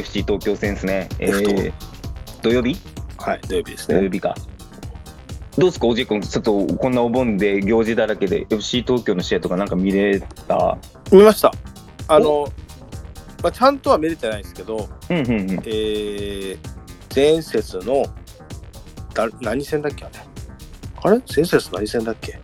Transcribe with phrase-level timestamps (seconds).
[0.00, 1.08] FC 東京戦ですね。
[1.18, 1.72] えー、
[2.42, 2.76] 土曜日？
[3.18, 3.98] はい、土曜日ですね。
[3.98, 4.34] 土曜日か。
[5.58, 10.78] どうですか、おじい君、ちょっとこんなお盆で行事だらけで、FC 東京の試合とかなんか見れた？
[11.12, 11.52] 見ました。
[12.08, 12.46] あの、
[13.42, 15.50] まあ、ちゃんとは見れてないですけど、うんうんうん。
[15.64, 16.58] えー、
[17.14, 18.04] 前節の
[19.12, 20.14] だ何戦だっけあれ？
[21.02, 21.22] あれ？
[21.34, 22.38] 前節何戦だっけ？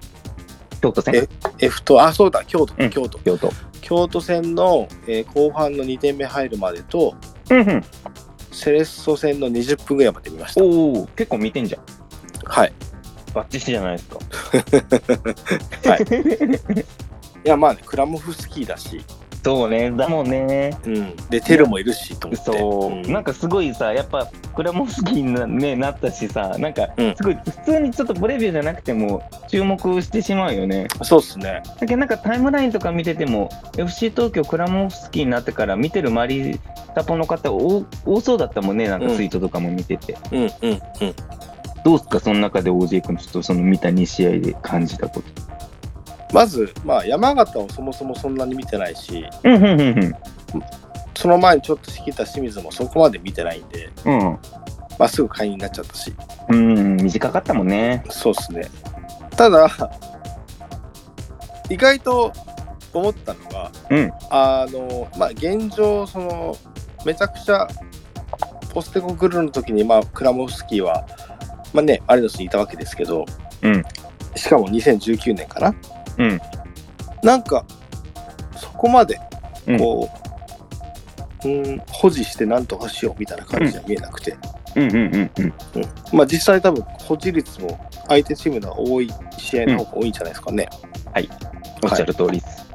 [0.82, 1.28] 京都戦え
[1.66, 3.18] ?F と、あ、そうだ、京都、うん京都。
[3.20, 3.50] 京都。
[3.80, 7.14] 京都戦の、えー後半の2点目入るまでと、
[7.50, 7.84] うんうん。
[8.52, 10.64] セレッソ戦の20分ぐらいまで見ました。
[10.64, 11.82] おお、結構見てんじゃん。
[12.44, 12.72] はい。
[13.34, 14.18] バッチシじゃないですか。
[15.90, 16.00] はい。
[17.44, 19.04] いや、まあね、クラモフスキーだし、
[19.46, 20.76] そうね、だもんね。
[20.84, 21.16] うん。
[21.30, 22.58] で、テルもいるし、と思って。
[22.58, 30.88] そう、んなんかすごいさ、やっぱクラモフスキーにな,、ね、なったしさ、なんかうんすごい、普通にちょっとプレビューじゃなくても注目してしまうよね。
[31.02, 31.62] そうっすね。
[31.78, 33.48] だけどなんかタイムラインとか見てても、
[33.78, 36.58] FC 東京クラモフスキーになってから見てるマリ
[36.96, 40.18] タポの方多多そうだったもんね、なんかツイートとかも見てて。
[40.32, 40.80] うんうんうん。
[41.84, 45.55] どうですか、その中で OJ 君、ちょっとその見た2試合で感じたこと。
[46.32, 50.14] まず、まあ、山形をそもそもそんなに見てないし、うんうんうんうん。
[51.14, 54.18] その前にちょっと仕切った清水もそこまで見てないんで、うん
[54.98, 56.14] まあ、すぐ会員になっちゃったし、
[56.48, 58.04] うん、短かったもんね。
[58.10, 58.66] そうっすね。
[59.36, 59.68] ただ、
[61.68, 62.32] 意外と
[62.92, 66.56] 思ったのが、うんあの、まあ、現状、その、
[67.04, 67.68] めちゃくちゃ、
[68.72, 71.06] ポステコグルーの時に、まあ、クラモフスキーは、
[71.72, 73.24] まあね、アリノスにいたわけですけど、
[73.62, 73.82] うん
[74.36, 75.74] しかも2019年かな。
[76.18, 76.40] うん
[77.22, 77.64] なんか、
[78.56, 79.18] そこまで、
[79.66, 80.08] うんこ
[81.44, 84.36] う、うん、保持してなんとかしようみたいな感じじゃ見えなくて、
[84.76, 85.52] うんうんうんうん。
[86.12, 90.68] まあ実際多分保持率も相手チームの多い試合の方が多いんじゃないですかね。
[91.82, 92.66] おっしゃる通りです。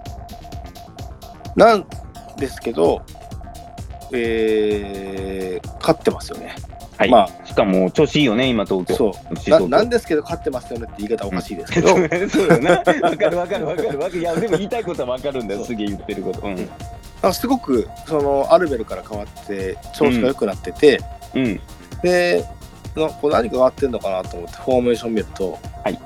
[1.56, 1.86] なん
[2.38, 3.02] ですけど、
[4.14, 6.56] えー、勝ってますよね。
[7.02, 7.10] はい。
[7.10, 8.96] ましかも調子いいよね、今東京。
[8.96, 9.14] そ
[9.48, 9.80] うな。
[9.80, 12.72] なんですけど勝ってますよねって言い方おかしいですけど、 そうよな。
[12.72, 14.20] わかるわかるわかるわかる。
[14.20, 16.42] いや、でも言いたいことはわかるんだよ、すげえ言ってること。
[16.42, 16.56] うん。
[16.56, 16.68] なん
[17.22, 21.02] かすごくそのアルベルから変わって調子が良くなってて、
[21.34, 21.60] うん。
[22.04, 22.46] で
[22.96, 26.00] のこう何が変わってんのかなと思ってフォーメーション見ると、はい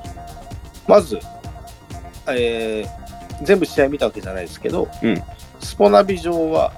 [0.88, 1.20] まず、
[2.28, 3.06] えー
[3.44, 5.22] 全部試合見たわけじゃないですけど、うん
[5.60, 6.72] スポナビ上は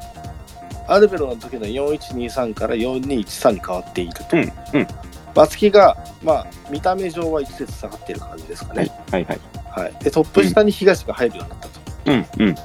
[0.88, 4.38] アルベルの時の4123から4213に変わっていると。
[4.38, 4.42] うん。
[4.42, 4.88] うん。
[5.34, 8.92] バツキが、まあ、見た目上は1節下がっている感じですかはいね。
[9.12, 9.40] はいはい。
[9.70, 11.78] はいでトップ下に東が入るようになった
[12.12, 12.62] うんうんと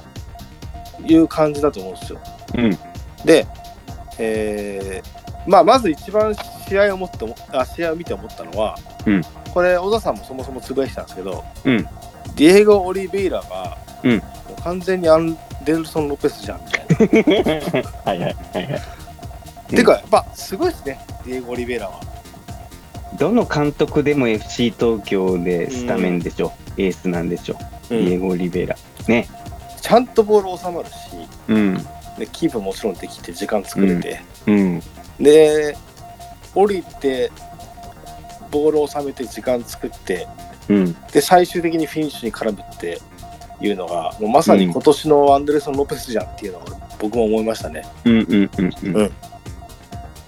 [1.13, 2.19] いう感じだと思うんですよ。
[2.55, 2.71] うん。
[3.25, 3.45] で、
[4.17, 6.33] えーまあ、まず一番
[6.67, 9.21] 試合をもって思あ試合を見て思ったのは、うん
[9.53, 11.77] これ、小田さんもそもそもつぶやいてたんですけど、うん
[12.35, 14.21] ディエゴ・オリベイラが、うん
[14.63, 16.85] 完全にアンデルソン・ロペスじゃんみたい
[17.33, 17.89] な。
[18.05, 18.65] はいはいはいはい。
[19.69, 21.99] うんてか、やっぱすごいですね、ディエゴ・オリベイラは。
[23.17, 26.51] どの監督でも FC 東京でスタメンでしょ？
[26.77, 27.55] エースなんでしょ？
[27.89, 28.75] ディエゴ・オリベイラ。
[29.07, 29.27] ね。
[29.81, 30.93] ちゃんとボール収まるし、
[31.47, 31.77] うん。
[32.19, 34.83] でキープもちろんできて、時間作れて、うん。
[35.19, 35.75] で、
[36.53, 37.31] 降りて、
[38.51, 40.27] ボールを収めて、時間作って、
[40.69, 40.93] うん。
[41.11, 43.01] で最終的にフィニッシュに絡むって
[43.61, 46.65] いうのがもうまさに今年のアンデルソン・ロペスじゃんっていうのが
[46.99, 47.85] 僕も思いましたね。
[48.05, 48.97] うんうんうんうん。
[48.97, 49.11] うん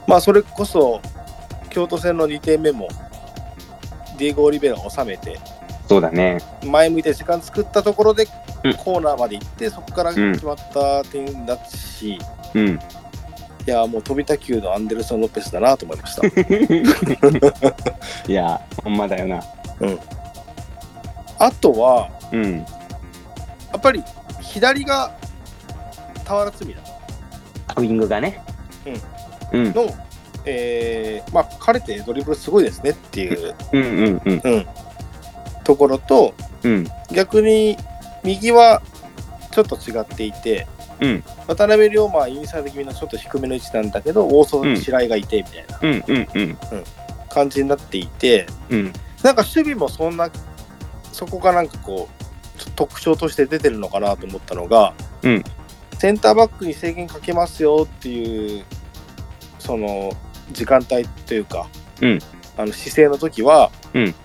[0.07, 1.01] まあそれこそ
[1.69, 2.87] 京都戦の2点目も
[4.19, 5.39] ディエゴ・オリベラが収めて
[5.87, 6.37] そうだね。
[6.63, 8.27] 前向いて時間作ったところで
[8.63, 12.19] うんコーナーまで行ってそこから決まった点だし、い
[12.55, 12.79] うん。
[13.65, 16.25] やもう飛びた球のアンデルソン・ロペスだなと思いました。
[18.27, 19.43] いや、ほんまだよな。
[21.37, 22.65] あとはうん。
[23.75, 24.01] やっぱり
[24.39, 25.11] 左が
[26.25, 26.81] 俵積だ。
[27.75, 28.41] ウイングがね。
[29.51, 29.73] うん。
[29.73, 29.93] の、
[30.45, 34.41] えーまあ、彼ってドリブルすごいですねっていう、うんうんうん。
[34.45, 34.65] うん、
[35.65, 36.33] ところと
[36.63, 36.87] うん。
[37.11, 37.75] 逆に
[38.23, 38.81] 右は
[39.51, 40.67] ちょっと違っていて、
[41.01, 41.23] うん。
[41.45, 45.79] 渡辺龍馬はインサイド気味のちょっと低めの位置なんだけど大外に白井がいてみたいな。
[45.81, 46.27] うんうん。
[46.37, 46.57] うん。
[47.29, 48.47] 感じになっていて。
[48.69, 48.93] うん。
[49.21, 50.31] なんか守備もそんな
[51.11, 52.24] そこがなんかこう
[52.75, 54.93] 特徴として出てるのかなと思ったのが、
[55.23, 55.43] うん。
[55.97, 58.65] センターバックに制限かけますよっていう
[59.59, 60.11] その
[60.51, 61.67] 時間帯というか、
[62.01, 62.19] うん。
[62.57, 64.15] あの姿勢の時は、うん。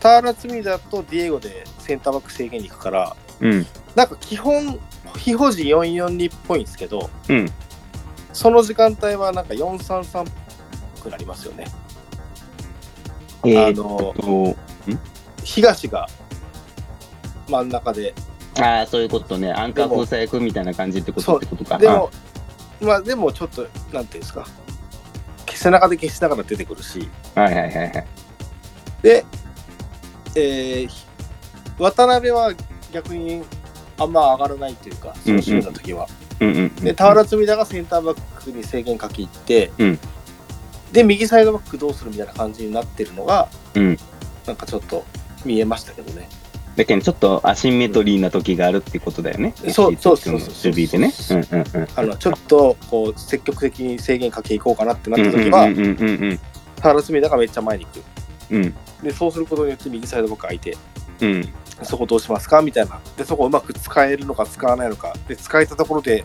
[0.00, 3.66] ターラツミダとディエゴでセンターバック制限に行くからうん。
[3.94, 4.80] なんか基本
[5.16, 7.48] 非保持442っぽいんですけどうん。
[8.32, 10.32] その時間帯はなんか433っ
[10.96, 11.66] ぽくなりますよね。
[13.44, 14.56] えーっあのと、
[15.44, 16.08] 東が
[17.48, 18.14] 真ん中で
[18.60, 19.50] ああ、そういうことね。
[19.50, 21.78] アンカー封鎖役みたいな感じってことってことか。
[21.78, 22.10] でも
[22.80, 24.46] まあでもちょっと、なんていうんですか、
[25.46, 28.06] 消せながら消しながら出てくるし、はいはいはいはい。
[29.02, 29.24] で、
[30.34, 31.02] えー
[31.78, 32.52] 渡辺は
[32.92, 33.42] 逆に
[33.98, 36.06] あんま上がらないというか、そのシュートの時は。
[36.38, 39.98] で、俵積田がセンターバックに制限かけって、うん
[40.92, 43.96] で、右サイドバックどうするみたいな感じになってるのが、うん
[44.46, 45.04] なんかちょっと
[45.44, 46.28] 見えましたけどね。
[46.76, 49.54] だけどちょっとアシンメトリーな時があるってことだよね。
[49.56, 51.12] そうそうそうそう守備でね。
[51.30, 51.88] うんうんうん。
[51.96, 55.88] あのちょっとこう積極的に制限かけいこうかなってなうんった時は、うんうんう
[56.32, 56.40] ん
[56.82, 58.02] 俵積田がめっちゃ前に行く。
[58.50, 60.76] うんうんで、そうすることによって右サイドバック空いて、
[61.20, 61.48] うん
[61.82, 63.00] そこどうしますかみたいな。
[63.16, 65.14] で、そこをうまく使えるのか使わないのか。
[65.26, 66.24] で、使えたところで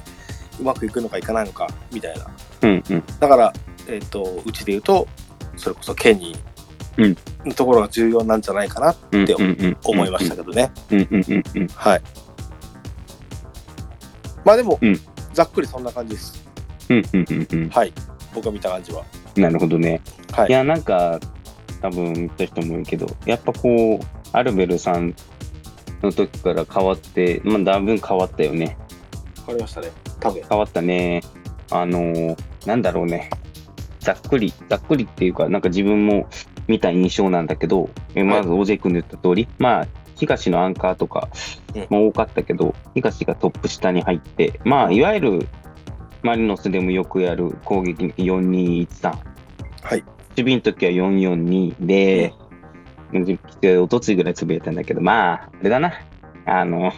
[0.60, 2.28] うまくいくのかいかないのかみたいな。
[2.62, 3.54] うんうんだから、
[3.88, 5.08] えっ、と、うちで言うと、
[5.56, 7.16] それこそケニーの
[7.54, 9.36] ところが重要なんじゃないかなうんって
[9.84, 10.72] 思いましたけどね。
[11.76, 12.02] はい。
[14.46, 15.00] まあでも、うん
[15.34, 16.48] ざっくりそんな感じです。
[16.90, 17.94] うんうんうんうんはい。
[18.34, 19.04] 僕が見た感じは。
[19.36, 20.02] なるほどね。
[20.32, 21.20] はいいやなんか
[21.82, 25.14] 多分見た人もいるけどやっぱこうアルベルさん
[26.02, 28.78] の時から変わってまあだいぶ変わったよね。
[29.40, 29.92] わかりましたね。
[30.20, 30.42] 多分。
[30.50, 31.22] 変わったね。
[31.70, 33.30] あのーなんだろうね。
[34.02, 36.28] ざっくり、ざっくりっていうか、なんか自分も
[36.68, 41.30] 見た印象なんだけど、えまず、オジェ君の言った通り、まあ、東のアンカーとか
[41.76, 45.48] うんも多かったけど、東がトップ下に入って、まあ、いわゆる
[46.24, 49.10] マリノスでもよくやる攻撃4213。
[49.10, 50.04] はい。
[50.38, 52.34] 守備の時は442で、
[53.80, 55.94] おとついぐらいつぶやいたんだけど、まあ、あれだな。
[56.46, 56.92] あの、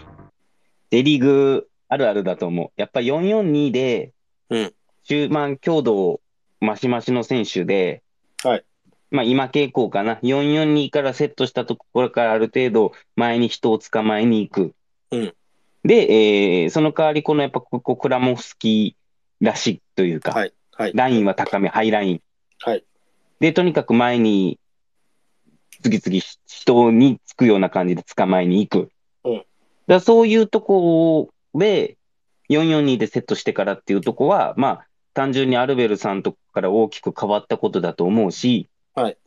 [0.91, 2.71] J リーグあるあるだと思う。
[2.75, 4.13] やっぱ442で、
[4.49, 4.73] うん
[5.03, 6.21] 中盤強度
[6.59, 8.03] マシマシの選手で、
[8.43, 8.65] はい
[9.11, 10.19] まあ今傾向かな。
[10.21, 14.73] 442からセットしたところからある程度前に人を捕まえに行く。
[15.11, 15.33] うん
[15.83, 20.53] で、えーその代わりこのやっぱここクラモフスキーらしいというか、はい。
[20.73, 20.91] はい。
[20.93, 22.21] ラインは高め、ハイライン。
[22.59, 22.83] はい。
[23.39, 24.59] で、とにかく前に、
[25.81, 28.91] 次々人につくような感じで捕まえに行く。
[29.23, 29.43] うん
[29.87, 31.97] だそういうとこで、
[32.49, 34.85] 442でセットしてからっていうとこは、まあ、
[35.15, 39.17] 単純にアルベルさんとこから大きく変わったことだと思うし、はい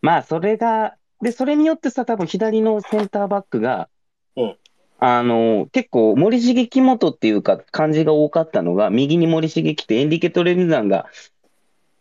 [0.00, 3.88] まあ、それが、で、それによってさ、多分左のセンターバックが、
[4.36, 4.56] うん
[5.04, 11.06] あの、結構、森重木本っていうか、感じが多かったのが、右に森重来て、エンリケ・トレミザンが、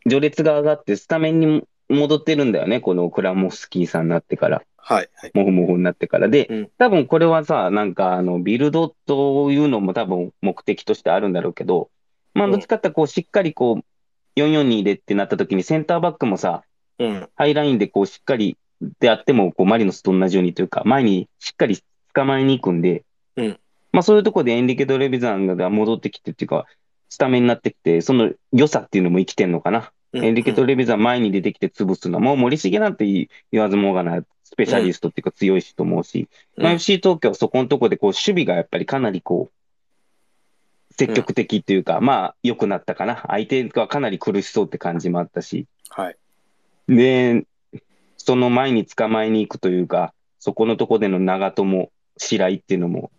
[0.04, 5.10] 序列が上がって、スタメンに戻ってるんだよね、このクラモフスキーさんになってから、はい。
[5.16, 5.32] はい。
[5.34, 6.30] モフモフになってから。
[6.30, 11.90] で、うん多分これはさ、なんか、あの、ビルドというのも多分目的としてあるんだろうけど、
[12.36, 16.64] まあ、うんどっちかっていうとこう、しっかりこう、442でってなった時に、センターバックもさ、
[17.02, 17.30] うん。
[17.36, 18.58] ハイラインでこう、しっかり
[19.00, 21.80] であっても、こう、マリノスと同じようにというか、前にしっかり
[22.14, 23.04] 捕まえに行くんで、
[23.36, 23.60] うん
[23.92, 26.66] まあ、そういうところでエンリケ・ドレビザンが戻ってきてっていうか、
[27.10, 29.92] スタメンになってきて、その良さっていうのも生きてんのかな。
[30.14, 33.06] エンリケ・トレビザン前に出てきて潰すのは、もう森重なんて
[33.52, 36.28] 言わずもがな、スペシャリストっていうか強いしと思うし、
[36.58, 43.24] うんまあ、FC 東京はそこのところでこう守備がやっぱりかなりこう、積極的っていうか、まあ良くなったかな。
[43.28, 46.18] 相手がかなり苦しそうって感じもあったし、はい。
[46.92, 47.46] で、
[48.18, 53.12] その前に捕まえに行くというか、そこのところでの長友、白井っていうのも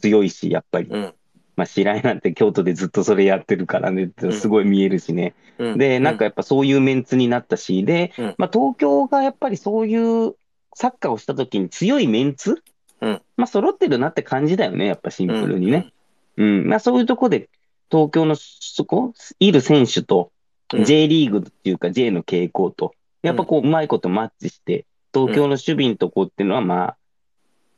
[0.00, 0.88] 強いし、やっぱり。
[0.88, 1.14] うん。
[1.56, 5.34] まあ白井なんて京都でずっとそれやってるからね、すごい見えるしね。
[5.58, 10.34] うんで、なんか、やっぱそういうメンツになったし、で、うんまあ、東京がやっぱりそういう
[10.74, 12.62] サッカーをしたときに強いメンツ、
[13.02, 15.92] うんまあ、揃ってるなって感じだよね、やっぱシンプルにね。
[16.38, 16.66] うん。
[16.66, 17.50] まあ、そういうとこで、
[17.90, 20.32] 東京のそこ、いる選手と、
[20.72, 26.96] うん J リーグっていうか J の傾向と、やっぱこう、うまいことマッチして、東京の守備のとこっていうのは、まあ、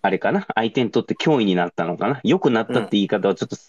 [0.03, 2.21] あれかな、相手にとって脅威になったのかな？
[2.25, 3.63] 良くなったって言い方はちょっとし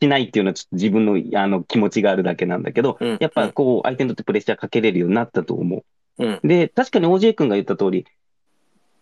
[0.00, 5.84] しないっていうのはちょっと自分のあの気持ちがあるだけなんだけど、うんやっぱこう、相手にとってプレッシャーかけれるようになったと思
[6.18, 6.40] う。
[6.46, 8.06] で、確かに OJ 君が言った通り、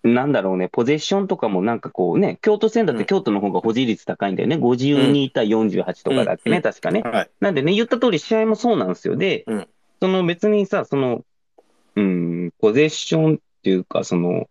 [0.02, 4.56] なんだろうね、ポゼッションとかもなんかこうね、京都戦だって京都の方が保持率高いんだよね。
[4.56, 7.02] 52対48とかだっけね、うん確かね。
[7.02, 7.30] はい。
[7.40, 9.16] なんでね、言った通り試合もそうなんですよ。
[9.16, 9.68] で、うん
[10.00, 11.24] その別にさ、その、
[11.96, 14.48] うん、ポゼッションっていうか、その、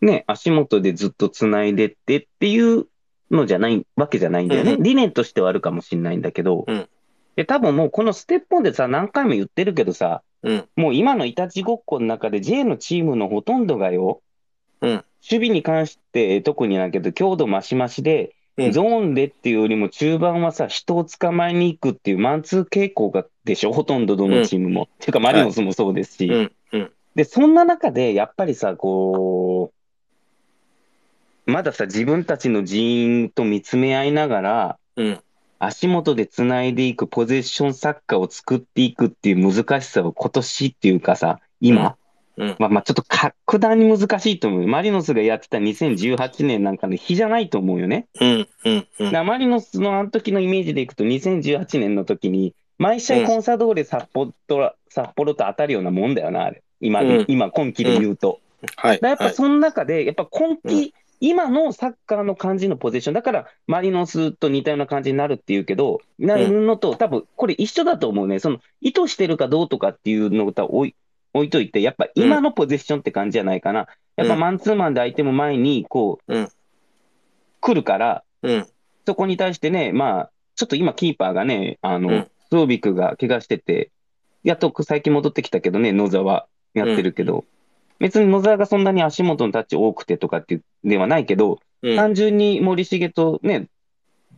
[0.00, 2.86] ね、足元でずっと繋いでってっていう
[3.30, 4.74] のじゃないわけじゃないんだよね。
[4.74, 6.88] うん理念としてはあるかもしれないんだけど、うん
[7.36, 10.68] で、多分もうこのステップオンでさ、何回も言ってるけどさ、うん。
[10.76, 14.22] もう今のいたちごっこの中で J のチームのほとんどがよ、
[14.80, 14.90] うん。
[14.90, 15.04] 守
[15.46, 24.88] 備に関して特にだけど、強度増し増しで、うんゾーンでっていうよりも中盤はさ、人を捕まえに行くっていうマンツー傾向がでしょ、ほとんどどのチームも。
[24.98, 26.26] ていうか、マリノスもそうですし。
[26.26, 26.52] うん。
[26.72, 26.92] うん。
[27.14, 29.72] で、そんな中で、やっぱりさ、こ
[31.46, 35.20] う、まださ、自分たちの人員と見つめ合いながら、うん。
[35.58, 41.96] 足元で繋いでいくポゼッションサッカーを作っていくっていう難しさを今年っていうかさ、今、
[42.36, 44.68] うんまあまあちょっと格段に難しいと思うよ。
[44.68, 48.06] マリノスがやってた2018年なんかの日じゃないと思うよね。
[48.20, 56.62] うんうんマリノスのあの時のイメージでいくと、2018年の時に、毎試うん合コンサドーレ札幌と、札幌と当たるようなもんだよな、あれ。
[56.80, 58.40] 今、うん今、今期で言うと。
[58.76, 58.90] はい。
[58.90, 60.92] はいだやっぱその中で、やっぱ今季、うん
[61.24, 68.40] 今のサッカーの感じのポゼッション、だからマリノスと似たような感じになるっていうけど、なるのと、多分これ一緒だと思うね。
[68.40, 70.68] その意図してるかどうとかっていうのとは
[71.34, 73.86] 置いといて、やっぱ今のポゼッションって感じじゃないかな。
[74.16, 76.48] やっぱマンツーマンで相手も前にこう、うん。
[77.60, 78.66] 来るから、うん。
[79.06, 82.30] そこに対してね、まあ、ちょっと今キーパーがね、あの、うん。
[82.50, 83.90] スオビクが怪我してて、
[84.44, 86.46] やっと最近戻ってきたけどね、野沢。
[86.74, 87.44] やってるけど、
[87.98, 91.96] 別に野沢がそんなに足元のタッチ多くてとかっていうではないけど、うん。
[91.96, 93.68] 単純に森重とね、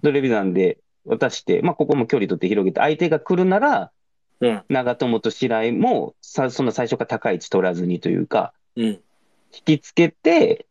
[0.03, 3.91] ドレビザンで渡して、まあ、ここも距離取って広げて、相手が来るなら、
[4.41, 4.63] うん。
[4.69, 8.85] 長友と白井もさ、そんな最初から高い位置取らずにというか、うん。
[8.87, 9.01] 引
[9.65, 10.67] きつけて、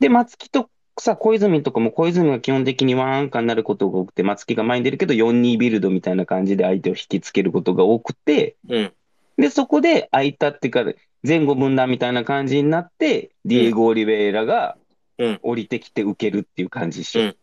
[0.00, 8.92] で、松木とさ、小泉とかも小泉が基本的にワンアンカーになることが多くて、松木が前に出るけど、4-2ビルドみたいな感じで相手を引きつけることが多くて、うん。
[9.36, 10.84] で、そこで空いたっていうか、
[11.26, 14.76] 前後分断みたいな感じになって、ディエゴ・オリベイラが
[15.18, 15.38] うん。
[15.42, 17.34] 降りてきて受けるっていう感じでしょ。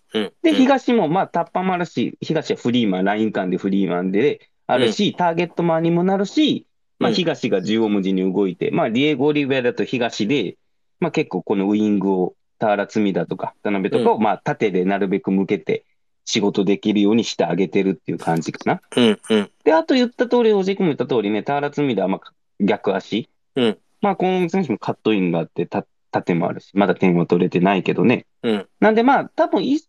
[0.42, 6.66] で、東も、まあ、タッパもあるし、東はフリーマン、ライン間でフリーマンであるし、ターゲットマンにもなるし、
[7.00, 10.58] まあ、うん東が縦横無尽に動いて、まあ、ディエゴ・オリベイラと東で、
[11.00, 15.84] まあ、結構このウイングを、田原積田とか、田辺とかを、まあ、縦でなるべく向けて
[16.26, 18.82] 仕事できるようにしてあげてるっていう感じかな。
[18.96, 23.30] うんうんで、あと言った通り、おじくも言った通りね、田原積田はまあ逆足。
[23.56, 28.26] うんまあ、この選手もカットインがあって、た縦もあるし、まだ点は取れてないけどね。
[28.44, 29.80] うんなんでまあ、多分いい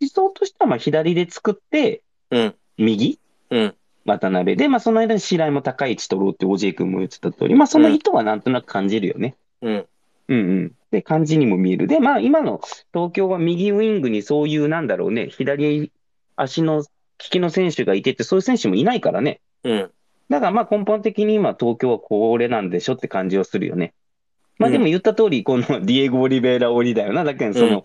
[0.00, 3.18] 理想としてはまあ左で作って、うん右、
[3.50, 3.74] うん
[4.06, 9.34] 渡辺で、まあその間に白井も高い位置取ろうって OJ 君も言ってた通り、まあその意図はなんとなく感じるよね。
[9.62, 9.86] うん
[10.28, 10.72] うんうん。
[10.90, 11.86] で、感じにも見える。
[11.86, 12.60] で、まあ今の
[12.92, 15.92] 東京は右ウイングにそういうなんだろうね、左
[16.36, 16.86] 足の利
[17.18, 19.40] きの選手がいてって、そういう選手もいないからね。
[19.64, 19.90] うん
[20.28, 23.94] だからまあ根本的に今東京はこれなんでしょって感じはするよね。
[24.58, 27.22] まあうんでも言った通り、この ディエゴ・オリベイラ・オリだよな。
[27.22, 27.84] だけどその、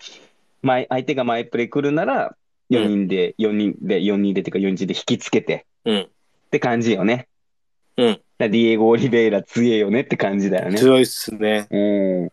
[0.63, 2.36] 前、相手が前プレー来るなら、
[2.72, 6.07] 4人で、4人で、4人でっていうか4人で引きつけてうんっ
[6.51, 7.27] て感じよね。
[7.97, 10.77] うんディエゴ・オリベイラ強えよねって感じだよね。
[10.77, 11.77] 強いっすねう
[12.25, 12.31] ん。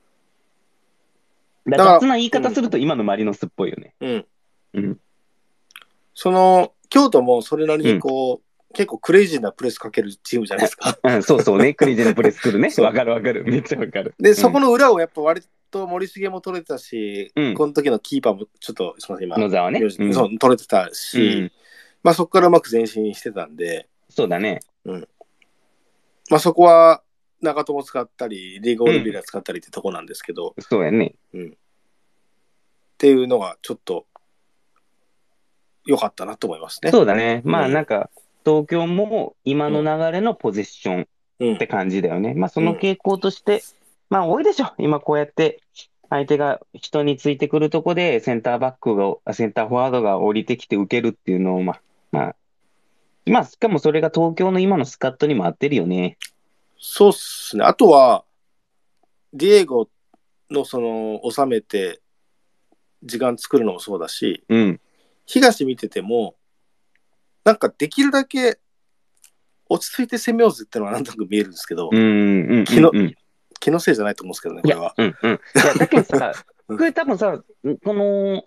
[1.70, 3.94] だだから雑な言い方すると今のマリノスっぽいよね。
[4.00, 4.26] うん
[4.74, 5.00] うん。
[6.14, 10.98] その京都もそれなりにこう、結構クレイジーなプレスかけるチームじゃないですか。
[11.04, 11.74] うん、そうそうね。
[11.74, 12.70] クレイジーなプレス来るね。
[12.70, 13.44] そうわかるわかる。
[13.44, 14.14] めっちゃわかる。
[14.18, 19.80] で、そこのの裏をやっぱ割と森重も取れてたし、うんこの時のキーパーもちょっとすみません、今、野沢ね。
[19.80, 21.52] うんそう取れてたし、うん
[22.02, 24.60] まあそこからうまく前進してたんで、そうだね。
[26.30, 27.02] まあそこは
[27.40, 31.14] 長友使ったり、リーゴールビラ使ったりってとこなんですけど、っそうやね。
[32.98, 34.06] ていうのがちょっと
[35.86, 36.90] 良かったなと思いますね。
[36.90, 37.42] そうだね。
[37.44, 38.10] まあうんなんか、
[38.44, 41.08] 東京も今の流れのポゼッション
[41.40, 42.34] うんって感じだよね。
[42.34, 43.62] まあその傾向として、
[44.10, 44.72] まあ多いでしょ。
[44.78, 45.60] 今こうやって
[46.10, 51.80] 相手が人についてくるとこでセンターバックが、あセンターフォワードが降りてきて受けるっていうのを、まあ、
[52.12, 52.36] まあ、
[53.26, 56.16] まあ、しかもそれが東京の今のスカットにも合ってるよね。
[56.78, 57.64] そうっすね。
[57.64, 58.24] あとは、
[59.34, 59.88] ディエゴ
[60.50, 62.00] のその、収めて、
[63.02, 64.80] 時間作るのもそうだし、うん。
[65.26, 66.36] 東見てても、
[67.44, 68.58] なんかできるだけ
[69.68, 72.10] 落ち着いて攻めようぜってのはなんとなく見えるんですけど、うん、うん、
[72.50, 72.96] うん。
[72.96, 73.14] うん
[73.60, 75.32] 気のせいじゃないと思うんですけどね、これは。、うん、うん。
[75.32, 76.32] いや、だけどさ、
[76.68, 77.42] うんこれ多分さ、
[77.82, 78.44] この、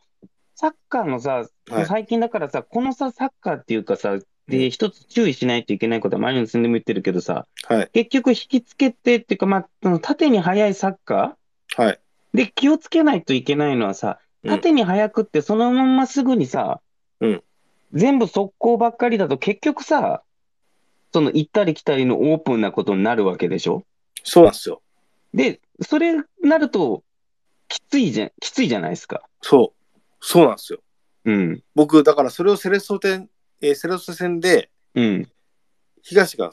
[0.53, 7.89] サッカーのさ、はい最近だからさ、このさ、サッカーっていうかさ、うで、ん一つ注意しないといけないことは前に住んでも言ってるけどさ、はい。
[7.93, 11.35] 結局引きつけてっていうか、まあ、その縦に速いサッカ
[11.77, 11.99] はい。
[12.33, 16.79] ーで気をつけないといけないのはさ、うん縦に速くってそのまんますぐにさ、
[17.21, 17.43] うん
[17.93, 20.21] 全部速攻ばっかりだと結局さ、
[21.11, 23.83] その行ったり来たりのオープンなことになるわけでしょ？
[24.23, 24.81] そうなんですよ。
[25.33, 27.03] で、それなると、
[27.67, 29.23] きついじゃん、きついじゃないですか。
[29.41, 29.97] そう。
[30.19, 30.79] そうなんですよ。
[31.25, 31.63] うん。
[31.75, 33.29] 僕、だからそれをセレッソ戦、
[33.61, 35.31] えーセレッソ戦で、うん。
[36.01, 36.51] 東が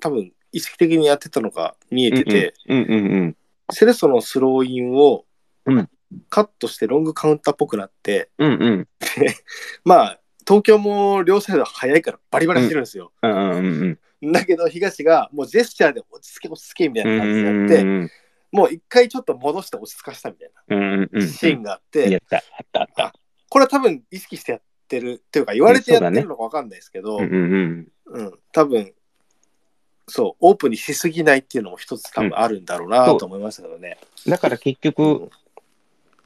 [0.00, 2.96] 多分意識的にやってたのが見えてて、うんうんう
[3.28, 3.36] ん。
[3.72, 5.24] セレッソのスローインを
[5.64, 5.88] うん
[6.30, 8.88] カットしてロングカウンターっぽくなって、うんうん。
[9.84, 13.12] まあ、東京も両サイド速いからバリバリしてるんですよ。
[13.22, 13.98] うんうんうん。
[14.22, 18.10] だけど、東がもうジェスチャーで落ち着け落ち着けみたいな感じでやって、うん
[18.52, 21.20] もう一回ちょっと戻して落ち着かせたみたいうんうん。
[21.20, 23.12] なシーンがあって、やった、あったあった。
[23.50, 28.22] これは多分意識してやっってるっていうか言われてやってるのか分かんないですけど、うんうんうん。
[28.22, 28.92] うん、多分
[30.06, 33.98] そうオープンにしすぎないっていうのも一つ多分あるんだろうなと思いましたけどね。
[34.26, 35.30] だから結う局、ん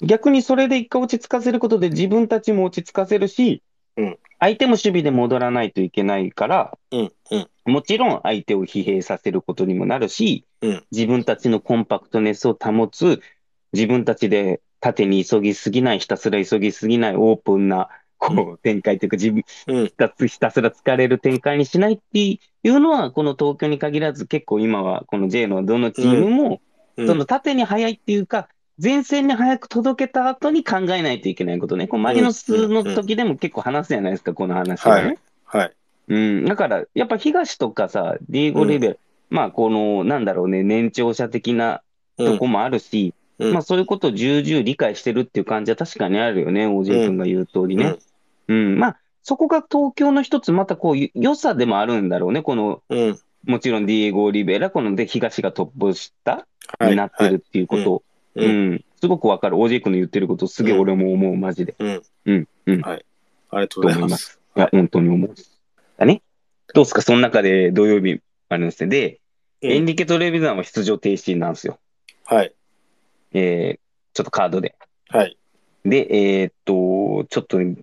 [0.02, 3.62] 逆にそれで一回落ち着かせることで自分たちも落ち着かせるし、
[3.98, 7.72] うん相手も守備で戻らないといけないから、うんうん。
[7.72, 10.84] もちろん相手を疲弊させることにもなるし、うん。
[10.90, 13.20] 自分たちのコンパクトネスを保つ、
[13.74, 19.86] 自分たちで縦に急ぎすぎない、ひたすら急ぎすぎないオープンなこう展開というか、自分うん。
[19.86, 26.62] ひたすひたすら疲れる展開にしないっていうのは、この東京に限らず、結構今はこの J のどのチームも、
[26.96, 27.06] うん。
[27.06, 28.48] その縦に速いっていうか、
[28.82, 31.86] 前線に早く届けた後に考えないといけないことね。
[31.86, 35.18] こうマリノスの時でも結構話すじゃないですか、この話はね。
[35.44, 35.72] はい。
[36.08, 41.82] うん、だから、やっぱ東とかさ、ディエゴ・レベル、まあ、この、なんだろうね、年長者的な
[42.16, 43.52] とこもあるし、うん。
[43.52, 47.96] まあ、そういうことを重々理解してるっていう感じは確かにあるよね、OJ 君が言う通りね。
[48.48, 53.18] うん、まあ、そこが東京の一つ、またこう、良さでもあるんだろうね、この、うん。
[53.44, 56.46] もちろんディエゴ・リベラ、こので東がトップ下
[56.78, 56.90] はい。
[56.90, 58.02] になってるっていうこと、はい
[58.34, 59.56] うん、すごくわかる。
[59.56, 61.74] OJ 君の言ってること、すげえ俺も思う、マジで。
[61.78, 63.02] うんうん、うん、あり
[63.50, 64.08] がとうございま。
[64.16, 64.40] すす。
[64.56, 65.34] いや、本当に思う。
[65.96, 66.22] だね。
[66.74, 68.90] どうですか、その中で土曜日あるんですね。
[68.90, 69.20] で、うん
[69.62, 71.78] エンリケとレビザンは出場停止なんですよ。
[72.24, 72.54] はい。
[73.32, 73.78] えー、
[74.14, 74.74] ちょっとカードで。
[75.08, 75.36] はい。
[75.84, 77.76] で、えーっと、ちょっと、今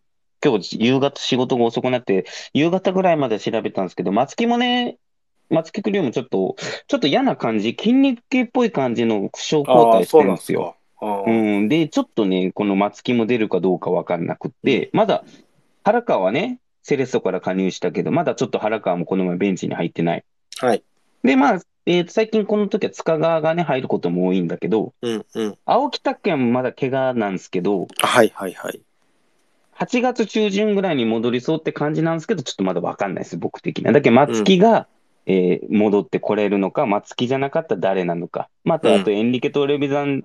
[0.60, 4.98] 日夕方仕事が遅くなって、夕方ぐらいまで調べたんですけど、松木もね、
[5.50, 6.56] 松木クリオもちょっと、
[6.88, 10.76] ちょっと嫌な感じ、筋肉系っぽい感じの負傷交代してそうなんですよ。
[11.02, 15.24] うん、で、ちょっとね、この松木も出るかどうか分かんなくって、まだ
[15.84, 20.24] 原川はね、セレッソから加入したけど、まだちょっと原川もこの前ベンチに入ってない。
[20.60, 20.84] はい。
[21.24, 25.58] で、まあ、えーと最近この時は塚川がね、入ることも多いんだけど、うんうん。
[25.66, 28.82] 青木拓也もまだ怪我なんですけど、はいはいはい。
[29.78, 33.94] 8月中旬ぐらいに戻りそうって感じなんですけど、ちょっとまだ分かんないです、僕的には。
[33.94, 34.88] だけど、松木が、
[35.28, 40.24] えー戻ってこれるのか、松木じゃなかったら誰なのか、また、あと、エンリケとレビザン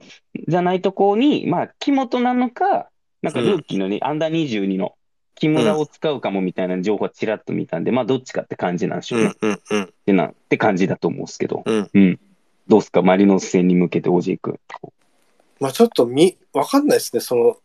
[0.49, 2.88] じゃないとこに、まあ、木本なのか、
[3.21, 4.95] なんかルーキーのね、アンダー22の
[5.35, 9.33] 木村を使うかもみたいな情報はちらっと見たんで、まあ、どっちかって感じなんでしょうね。
[9.41, 9.83] うんうんうん。
[9.83, 12.21] ってなって感じだと思うんですけど、うん
[12.69, 14.59] どうですか、マリノス戦に向けて、オジー君。
[15.59, 17.21] まあちょっとみ、わかんないですね。
[17.21, 17.57] その、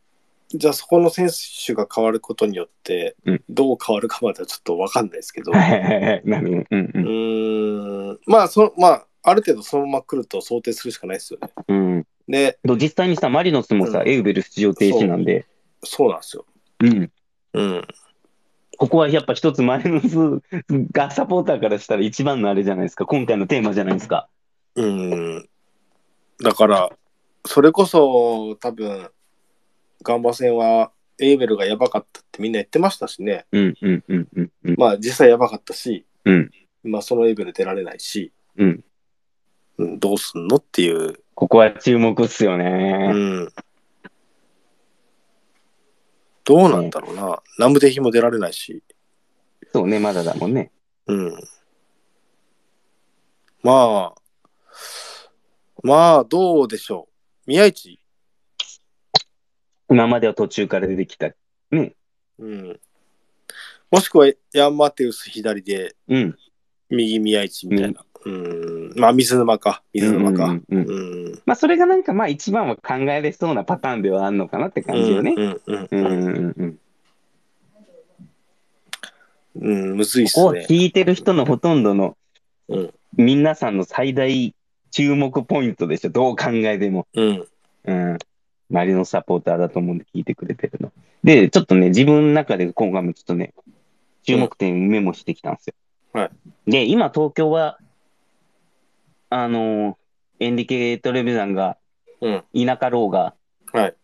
[0.49, 1.29] じゃあそこの選
[1.65, 5.51] 手が変わることによってうん、どう変わるかまではちょっとわかんないですけど。
[5.55, 5.59] うん。
[8.25, 11.49] まあ、そまあ、ある程度そのまま来ると想定するしかないですよね。
[11.67, 15.45] うん、で、と実際にさ、マリノスもさ、うんエウベル出場停止なんで、
[15.83, 16.45] そうなんですよ。
[16.79, 17.11] うん、
[17.53, 17.85] うん。
[18.77, 20.15] ここはやっぱ一つマリノス
[20.91, 24.29] がサポーターからしたら一番のあれじゃないですか、今回のテーマじゃないですか。
[24.75, 25.49] うん。
[26.41, 26.89] だから、
[27.45, 29.09] それこそ多分、
[30.03, 33.45] ガンバ戦はエイベルがやばかったってみんな言ってましたしね。
[33.51, 34.75] うんうんうんうんうん。
[34.77, 36.51] まあ実際やばかったし、うん
[36.83, 38.83] まあそのエイベル出られないし、うん、
[39.77, 41.15] うん、どうすんのっていう。
[41.35, 43.11] ここは注目っすようね。
[43.11, 43.49] ん。
[46.43, 47.41] どうなんだろうな。
[47.57, 48.81] 南部的も出られないし。
[49.73, 50.71] そうね、まだだもんね。
[51.07, 51.37] うん。
[53.61, 54.21] まあ、
[55.83, 57.07] まあ、どうでしょ
[57.45, 57.49] う。
[57.49, 57.99] 宮市、
[59.89, 61.29] 今までは途中から出てきた。
[61.71, 61.93] ね。
[62.39, 62.79] うん。
[63.89, 66.37] もしくはヤンマテウス左で、うん。
[66.89, 68.03] 右宮市みたいな。
[68.25, 68.93] うん。
[68.95, 69.83] まあ、水沼か。
[69.93, 70.45] 水沼か。
[70.45, 71.41] うんうんうんうん。
[71.45, 75.33] まあ、それがなんかまあ一番は考えられそうなパターンではあるのかなって感じよね。
[75.37, 76.79] うんうんうんうんうんうん。
[79.59, 79.97] うん。
[79.97, 80.65] むずいっすここをね。
[80.69, 82.17] 聞いてる人のほとんどの、
[82.69, 84.53] うん皆さんの最大
[84.91, 87.07] 注目ポイントでしょ、どう考えても。
[87.15, 87.47] うん。
[87.85, 88.17] うん。
[88.69, 90.91] マリノスサポーターだと思うんで聞いてくれてるの。
[91.23, 93.53] で、ちょっとね、自分の中で今回もちょっとね、
[94.23, 95.73] 注目点メモしてきたんですよ。
[96.13, 96.31] はい
[96.69, 97.77] で、今東京は、
[99.29, 99.95] あのー
[100.39, 101.77] エンリケ・トレビザンが
[102.21, 102.43] うん。
[102.53, 103.35] いなかろうが、
[103.73, 103.95] はい。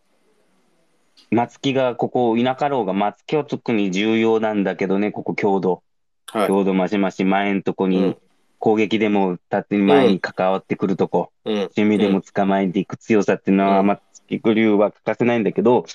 [1.32, 5.84] 松木がここいなかろうが、松木は特に重要なんだけどね、ここ強度。
[6.28, 6.48] はい。
[6.48, 8.18] 強度増し増し前のとこにうん
[8.64, 11.56] 攻撃でも縦に前に関わってくるとこ、うん。
[11.56, 13.88] 守備でも捕まえていく強さっていうのは、うん。
[13.88, 14.00] 松
[14.30, 15.86] 木流は欠かせないんだけど、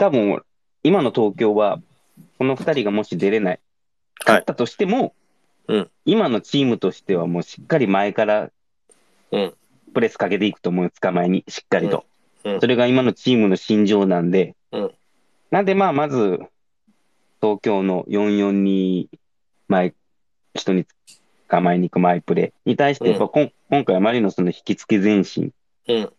[0.00, 0.42] 多分
[0.82, 1.80] 今の東京は、
[2.38, 3.60] この2人がもし出れない、
[4.26, 5.14] 勝ったとしても、
[5.68, 5.90] うん。
[6.06, 8.50] 今のチームとしてはもうしっかり前から
[9.30, 9.54] うん。
[9.94, 12.04] プレスかけていくと思うよ、捕まえに、しっかりと。
[12.42, 12.52] うん。
[12.54, 12.60] うん。
[12.60, 14.90] それが今のチームの心情なんで、うん。
[15.52, 16.40] なんでまあまず、
[17.40, 19.06] 東京の442
[19.68, 19.94] 前、
[20.56, 20.84] 人に
[21.48, 25.52] 捕まえに行くマイプレーに対して、やっぱこん今回はマリノスの引き付け前進、
[25.88, 26.12] うん。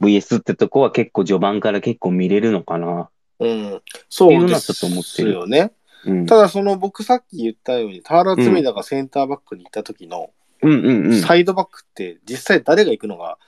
[0.00, 3.08] VS ってとこは結構序盤から結構見れるのかな。
[3.38, 3.82] うん。
[4.08, 5.72] そうっていうのはですちょっと思ってるよね。
[6.04, 6.26] うん。
[6.26, 10.30] ただその僕さっき言ったように田原積田がセンターバックに行った時の
[10.62, 11.20] うんうんうん。
[11.20, 13.38] サイドバックって実際誰が行くのが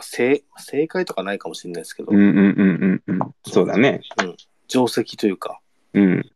[0.00, 3.34] 正正解とかないかもしれないですけど、うんうんうんうんうん。
[3.46, 4.00] そうだね。
[4.68, 5.60] 定石というか
[5.94, 6.30] うん。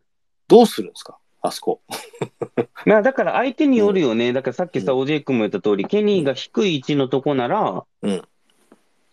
[0.49, 1.19] どうするんですか？
[1.43, 1.83] あそこ。
[2.87, 4.33] まあだから相手によるよね。
[4.33, 8.23] だからさっきさ、うん OJ 君も言った通り、ケニーが低い位置のとこなら、うん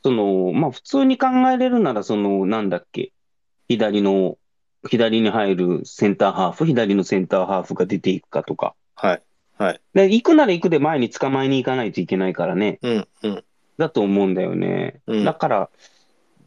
[0.04, 3.12] その、まあ普通に考えれるなら、その、なんだっけ、
[3.68, 4.38] 左の、
[4.90, 8.76] 左に入るセンターハーフ、左のセンターハーフが出ていくかとか。
[8.96, 9.22] はい。
[9.58, 9.82] はい。
[9.94, 12.80] で、行くなら行くで前に捕まえに行かないといけないからね。
[12.82, 13.44] うんうん
[13.78, 15.00] だと思うんだよね。
[15.08, 15.70] うんだから、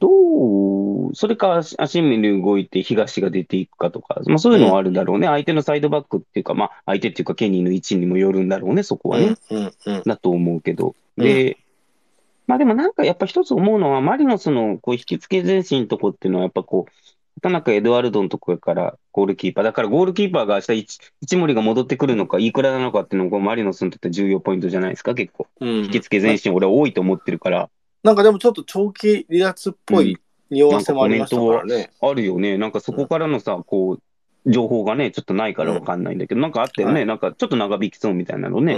[0.03, 5.29] どう、それか足足目に動いて東が出ていくかとか、まあそういうのはあるだろうね。
[5.29, 9.37] 相手のサイドバックっていうか、まあ相手っていうかケニーの位置にもよるんだろうね、そこはね。
[9.51, 10.97] うんうんだと思うけど。
[11.17, 11.57] で、
[12.49, 19.65] まあでもなんかやっぱ一つ思うのは、マリノスのこう引き付け前進のとこっていうのは、やっぱこう、田中エドワルドのとこからゴールキーパー。
[19.65, 25.47] だからゴールキーパーが明日一一森が戻ってくるのか、いくらなのかっていうのが、マリノスにとって重要ポイントじゃないですか、結構。
[25.61, 27.71] うん引き付け前進、俺は多いと思ってるから。
[28.03, 30.19] なんかでもちょっと長期離脱っぽい
[30.51, 31.91] 匂わせもありましたからね。
[32.01, 32.59] あるよね。
[32.59, 36.95] なんかそこからのさ、こう、情報がね、ちょっとないからわかんないんだけど、なんかあったよね。
[36.95, 38.75] はいなんかちょっと長引きそうみたいなのね。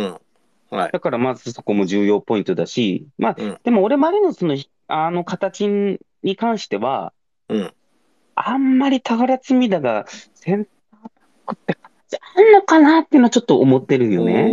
[0.70, 0.78] うん。
[0.78, 0.92] はい。
[0.92, 4.56] だからまずそこも重要ポイントだし、まあ、うんでも俺マリノスの
[4.88, 5.66] あの形
[6.22, 7.12] に関しては、
[7.48, 7.72] うん。
[8.34, 11.10] あんまり田原積田がセンターバッ
[11.46, 14.52] クって形あんのかなっていうのはちょっと思ってるよね。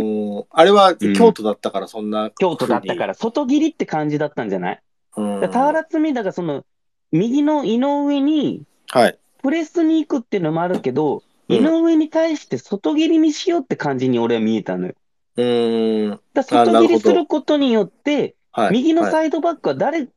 [0.50, 4.82] あれは京都だったからそんな、京都だったから、外切りって感じだったんじゃない？
[5.16, 5.40] うん。
[5.40, 6.64] だから田原積田がその、
[7.10, 9.18] 右の井上にはい。
[9.42, 14.94] プレスに行くっていうのもあるけど、うん井上に対して外切りにしようって感じに俺は見えたのよ。
[15.36, 16.20] うーん。
[16.32, 18.72] だ外切りすることによって、はい。
[18.72, 20.08] 右のはいサイドバックは誰、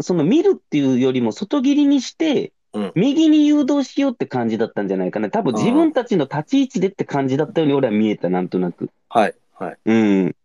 [0.00, 5.28] その見るっていうよりも外切りにしてうん、右に誘導しようって感じだったんじゃないかな。
[5.28, 8.90] 多分自分たちの立ち位置でって感じだったように俺は見えた、なんとなく。
[9.08, 9.34] はい。
[9.60, 9.78] はい。
[9.84, 10.36] うん。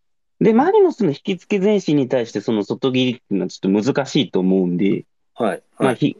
[0.41, 5.63] で、マリノスの引き付け前進に対してその外切りっていうのはちょっと難しいと思うんで、はい。
[5.79, 5.95] まあ、はい。
[5.95, 6.17] ひ、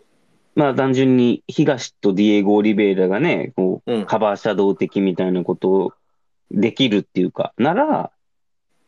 [0.55, 5.93] まあ単純に東とディエゴ・オリベイラがね、こう、うんカバーシャドウ的みたいなことを
[6.51, 8.12] できるっていうか、なら、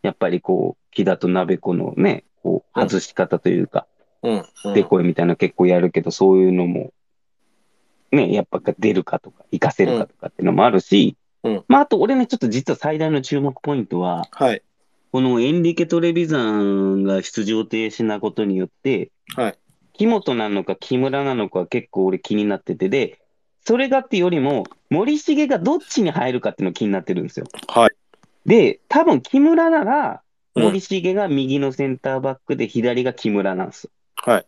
[0.02, 3.86] やっぱりこう、木田と鍋子のね、こう、外し方というか、
[4.24, 4.46] うん。
[4.66, 6.92] うんデコイみたいなの結構やるけど、そういうのも、
[8.12, 14.62] ね、やっぱ出るかとか、活かせるかとかっていうのもあるし、うんまあ、あと俺ね、ちょっと実は最大の注目ポイントは、はい。
[15.12, 19.58] このエンリケ・トレビザンが出場停止なことによって、はい。
[19.94, 23.20] 木本なのか木村なのか結構俺気になってて、で、
[23.66, 27.48] それがっていうよりも、森重がどっちに入るかっていうの気になってるんですよ。
[27.68, 27.90] はい。
[28.46, 33.92] で、多分木村なら、うん森重が右のセンターバックで左が木村なんですよ。
[34.16, 34.46] はい。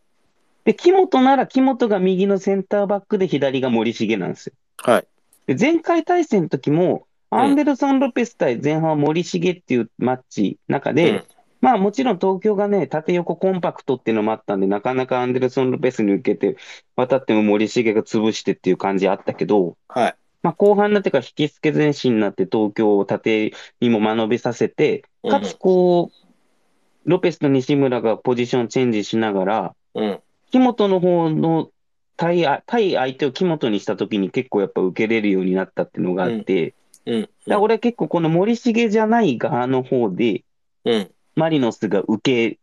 [0.65, 4.54] で、木本なら木本が右のセンターバックで左が森重なんですよ。
[4.78, 5.08] はい。
[5.50, 11.24] で、前回対戦の時も、んアンデルソン・ロペス対前半は森重っていうマッチ中で、うん
[11.62, 16.58] まあもちろん東京がね、縦横コンパクトっていうのもあったんで、なかなかアンデルソン・ロペスに受けて、
[16.96, 20.16] 渡っても森重が潰してっていう感じあったけど、はい。
[20.42, 30.20] まあ後半になってから引き付け前進になって東京を縦にも間延びさせて、かつこう、ロペスと西村がポジションチェンジしながら、うん。
[30.52, 31.72] 木本の方の
[32.19, 36.73] 対あ対相手を木本にしたときに結構やっぱ受けれるようになったっていうのがあって、
[37.05, 37.21] うん。
[37.21, 40.43] だから俺は結構この森重じゃない側の方で、
[40.84, 41.12] うん。
[41.36, 42.19] マリノスが受
[42.51, 42.60] け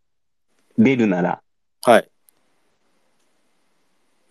[0.76, 1.40] れるなら、
[1.82, 2.08] はい。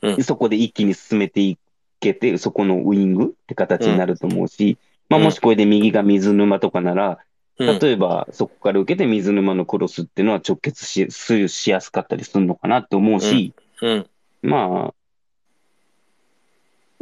[0.03, 0.23] うん。
[0.23, 1.57] そこで一気に進めてい
[1.99, 4.77] けて、そこのウイングって形になると思うし、
[5.09, 7.17] まあ、うんもしこれで右が水沼とかなら、
[7.57, 7.79] うん。
[7.79, 13.55] 例えばそこから受けて水沼のクロスっていうのは直結しししやすかったりするのかなって思うし、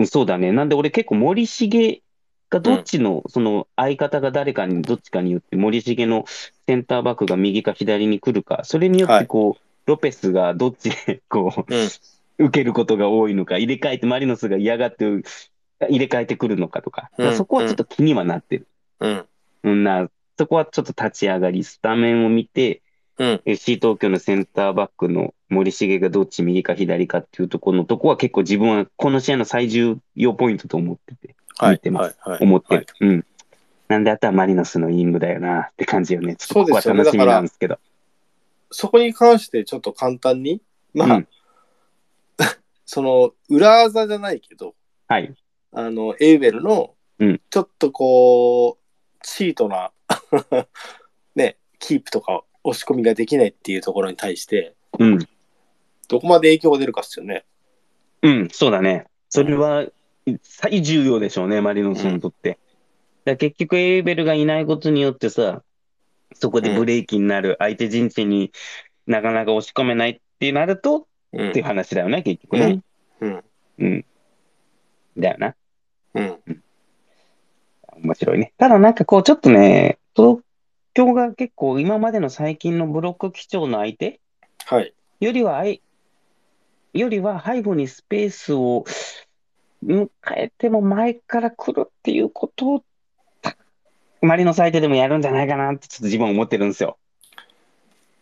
[0.06, 0.52] そうだね。
[0.52, 2.02] なんで俺結構森重
[2.50, 6.26] がどっちの、その相方が誰かにどっちかによって森重の
[6.68, 11.90] センターバックが右か左に来るか、それによってこう、ロペスがどっちで こう、うん。
[12.40, 18.68] 受けることが多いのか、入れ替えてマリノスが嫌がって入れ替えてくるのかとか、うんそこはちょっと気にはなってる。
[19.00, 19.26] うん。
[19.64, 22.82] うんな、そこはちょっと立ち上がり、スタメンを見て、
[23.18, 23.42] うん。
[23.46, 31.80] FC 東京のセンターバックの森重がどっち右か左かっていうところのとこは結構自分はこの試合の最重要ポイントと思ってて、はい見。
[31.80, 32.32] てますはい。
[32.32, 32.44] はい。
[32.44, 32.94] 思ってはいる。
[33.00, 33.26] うん。
[33.88, 36.36] なんであとはマリノスのイングだよなって感じよね。
[36.36, 37.80] ちょっとここは楽しみなんですけど。
[38.72, 40.62] そこに関してちょっと簡単に、
[40.94, 41.28] まあ、うん
[42.86, 44.74] その裏技じゃないけど、
[45.08, 45.36] はい。
[45.72, 49.92] あの、エウベルのうん、ちょっとこう、チートな、
[51.36, 55.20] ね、キープとか押し込みができないっていうところに対して、うん。
[56.08, 57.46] どこまで影響が出るかっすよね。
[58.22, 59.06] うん、そうだね。
[59.30, 59.86] それは
[60.42, 62.60] 最重要でしょうね、マリノスにとって。
[63.26, 65.64] だ結局、エーベルがいないことによってさ、
[66.34, 68.52] そこでブレーキになる、相手陣地に
[69.08, 72.84] なかなか押し込めないってなると、うんっていう話だよね、結局ね。
[73.20, 73.44] うん。
[73.80, 74.06] うん。
[75.18, 75.56] だよな。
[76.14, 76.40] うん。
[78.04, 78.54] 面白いね。
[78.58, 80.42] ただなんかこう、ちょっとね、東
[80.94, 84.20] 京が結構今までの最近のブロック基調の相手
[84.66, 84.94] はい。
[85.20, 85.82] よりはあい、
[86.94, 88.86] よりは背後にスペースを
[89.84, 92.84] 迎えても前から来るっていうことを、
[94.22, 96.98] マリノス相手でもやるんじゃないかなってちょっと自分は思ってるんですよ。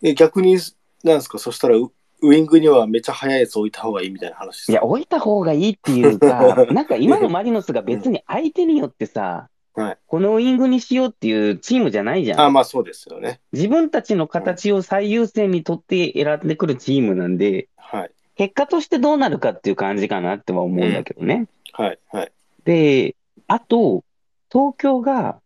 [0.01, 0.57] え逆に、
[1.03, 1.91] なんですか、そしたらウ、
[2.23, 4.71] ウイングにはめっちゃ速いやつ置いた方がいいみたいな話ですか？
[4.73, 12.41] いや、置いた方がいいっていうか、なんか今のマリノスが別に相手によってさ、はいこのウイングにしようっていうチームじゃないじゃん。
[12.41, 13.39] あ、まあそうですよね。
[13.53, 18.11] 自分たちの形を最優先にとって選んでくるチームなんで、はい。
[18.35, 21.47] 結果としてどうなるかっていう感じかなっては思うんだけどね。
[21.71, 21.99] はい。
[22.11, 22.31] はい。
[22.65, 23.15] で、
[23.47, 24.03] あと、
[24.51, 25.39] 東京が、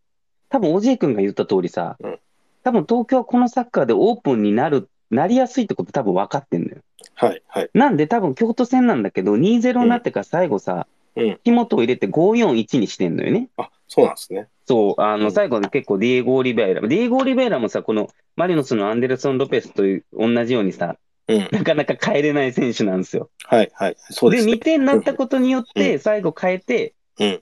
[0.49, 2.19] 多分、おじい君が言った通りさ、うん
[2.65, 6.81] 多分東京はこのサッカーでオープンになる、なりやすいってこと多分分かってんだよ。
[7.13, 7.43] はい。
[7.47, 7.69] はい。
[7.75, 11.39] なんで多分京都戦なんだけど、2-0になってから最後さ、うん。
[11.43, 13.49] 木本を入れて5-4-1にしてんのよね。
[13.57, 14.47] あ、そうなんですね。
[14.65, 16.81] そう、あの、うん最後に結構ディエゴ・オリベイラ。
[16.81, 21.47] ディエゴ・オリベイラもさ、このマリノスのアンデルソン・ロペスという同じようにさ、うん。
[21.51, 23.29] なかなか変えれない選手なんですよ。
[23.45, 23.71] はい。
[23.73, 23.95] はい。
[23.97, 24.59] そうですね2。
[24.59, 27.41] 点になったことによっうて、最後変えて、うん。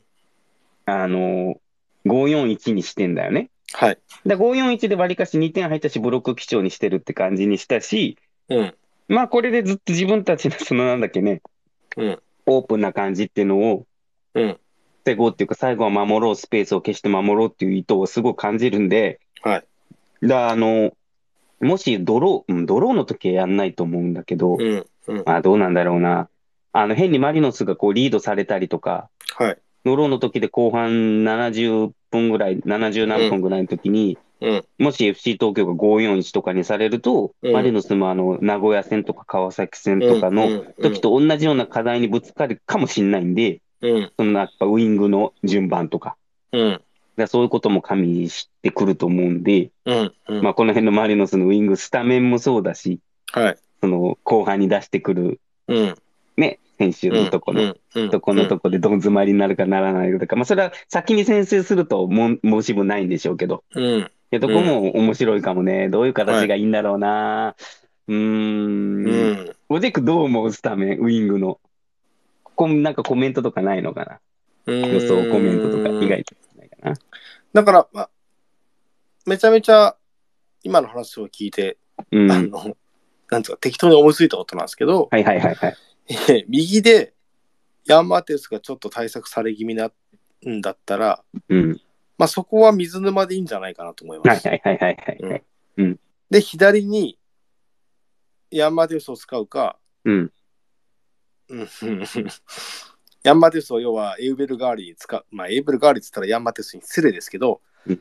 [0.86, 1.56] あの、
[2.06, 3.50] 5-4-1にしてんだよね。
[3.74, 3.98] はい。
[4.26, 8.18] で、5-4-1で割りかし2点入ったし、ブロック基調にしてるって感じにしたし、
[8.50, 8.76] うん。
[9.08, 11.42] まあ、これでずっと自分たちの、そのなんだっけね、
[11.98, 12.22] うん。
[12.46, 13.86] オープンな感じっていうのを、
[14.36, 14.60] うん。
[15.04, 20.28] 防ごうっていうか、最後は守ろう、スペースを消して守ろうっていう意図をすごく感じるんで、はい。
[20.28, 20.94] だあの、
[21.60, 24.86] もしドロー、うん、ドローの時はやんないと思うんだけど、うん。
[25.08, 25.24] うん。
[25.26, 26.30] まあどうなんだろうな。
[26.72, 29.58] あの、変にマリノスがこうリードされたりとか、はい。
[29.86, 34.66] ドローの時で後半70分ぐらい、70何分ぐらいの時に、うん。
[34.78, 44.12] もし FC 東京が541とかにされると、うんマリノスもあの名古屋戦とか川崎戦とかのうん時と同じような課題にぶつかるかもしれないんで、うん。
[44.18, 46.16] そのやっぱウイングの順番とか、
[46.52, 46.82] うん。
[47.16, 50.14] だそういうことも加味してくると思うんで、うん。
[50.30, 50.44] うん。
[50.44, 53.00] まあ、この辺のマリノスのウイング、スタメンもそうだし、
[53.32, 53.58] はい。
[53.82, 55.96] その後半に出してくるうん。
[56.38, 57.78] ね、選手のとこの、うん。
[57.94, 58.10] うん。
[58.10, 64.00] とこのとこでどん詰まりになるかならないかとか、まあ、それは先に先制するとも申し分ないんでしょうけど、うん。
[64.00, 65.90] いやとこも面白いかもね。
[65.90, 67.56] どういう形がいいんだろうな。
[68.08, 69.06] うーん。
[69.06, 69.56] うん。
[69.70, 70.52] オジェクどう思う？
[70.52, 71.60] スタメン、ウイングの。
[72.56, 74.20] ここなんかコメントとかないのか
[74.66, 74.74] な？
[74.74, 76.94] 予想コメントとか意外とないかな。
[77.54, 78.10] だから、まあ、
[79.26, 79.96] めちゃめちゃ
[80.64, 81.78] 今の話を聞いて、
[82.12, 82.32] うん。
[82.32, 82.78] はいあの、
[83.30, 85.76] なんつうか適当に思いついたことなんですけど、はいはいはい。
[86.48, 87.14] 右で
[87.86, 89.92] ヤンマーテウスがちょっと対策され気味な
[90.48, 91.82] んだったら、うん。
[92.18, 94.48] まあそこは水沼でいいんじゃないかなと思います。
[94.48, 96.00] はいはいはいはいはい。
[96.30, 97.18] で、左に
[98.52, 100.32] ヤンマーテウスを使うか、うん。
[101.54, 102.28] うん
[103.24, 108.00] ヤンマーテウスを要はエウベル代わりに使う、まあエウベル代わりって言ったらヤンマーテウスに失礼ですけど、うん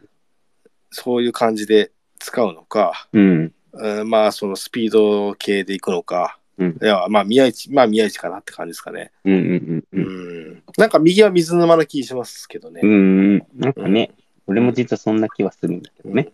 [0.95, 3.55] そういう感じで使うのか、うん。
[3.73, 9.11] うんまあそのスピード系でいくのか、うんいやまあ宮市、まあ宮市かなって感じですかね。
[9.25, 9.97] うんうんう。
[9.97, 10.63] うんん。
[10.77, 12.81] なんか右は水沼な気しますけどね。
[12.83, 13.39] うん。
[13.55, 14.11] なんかね、
[14.47, 16.33] 俺も実はそんな気はするんだけどね。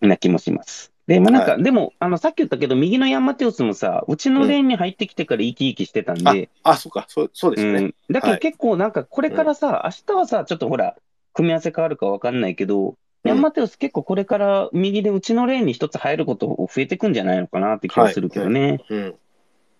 [0.00, 0.92] な気もします。
[1.08, 7.78] で、まあなんか、はでも、あの、さっき言ったけど、右のヤンマテウスもさ、うちのレーンに入ってきてから生き生きしてたんあで、あ、そうか、そうそうですね。
[7.78, 7.94] うん。
[8.10, 10.96] だけどはい結構なんか、これからさ、明日はさ、ちょっとほら、
[11.32, 12.94] 組み合わせ変わるかわかんないけど、うん
[13.24, 18.80] ヤンマテウス結構これから右でうちのレーンに一つ入ること増えてくんじゃないのかなって気はするけどね。
[18.88, 19.14] うん。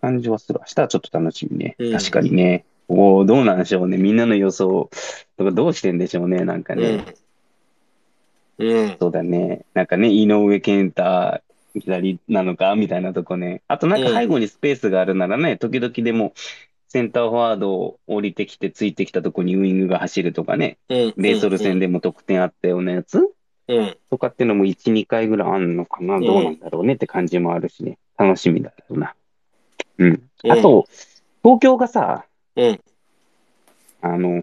[0.00, 0.58] 感じはする。
[0.58, 1.76] 明日はちょっと楽しみね。
[1.78, 2.66] うん確かにね。
[2.88, 3.96] おおどうなんでしょうね。
[3.96, 4.90] みんなの予想
[5.36, 6.44] とかどうしてんでしょうね。
[6.44, 6.96] なんかうね。
[6.96, 7.04] ん。
[8.58, 8.96] うん。
[9.00, 9.64] そうだね。
[9.74, 11.42] なんかね、井上健太、
[11.74, 13.62] 左なのかみたいなとこね。
[13.68, 16.32] あとなんか背後にスペースがあるならね、時々でも
[16.88, 20.78] センターフォワードを降りてきてついてきたとこにウイングが走るとかね。
[20.88, 21.14] うん。
[21.16, 23.20] レイソル戦でも得点あったようなやつ
[23.68, 23.96] うん。
[24.10, 26.18] とかってのも1、2回ぐらいあんのかな。
[26.18, 27.98] んどうなんだろうねって感じもあるしね。
[28.16, 29.14] 楽しみだけどな。
[29.98, 30.08] うん。
[30.44, 30.86] うんあと、
[31.42, 32.24] 東京がさ、
[32.56, 32.80] うん。
[34.00, 34.42] あの、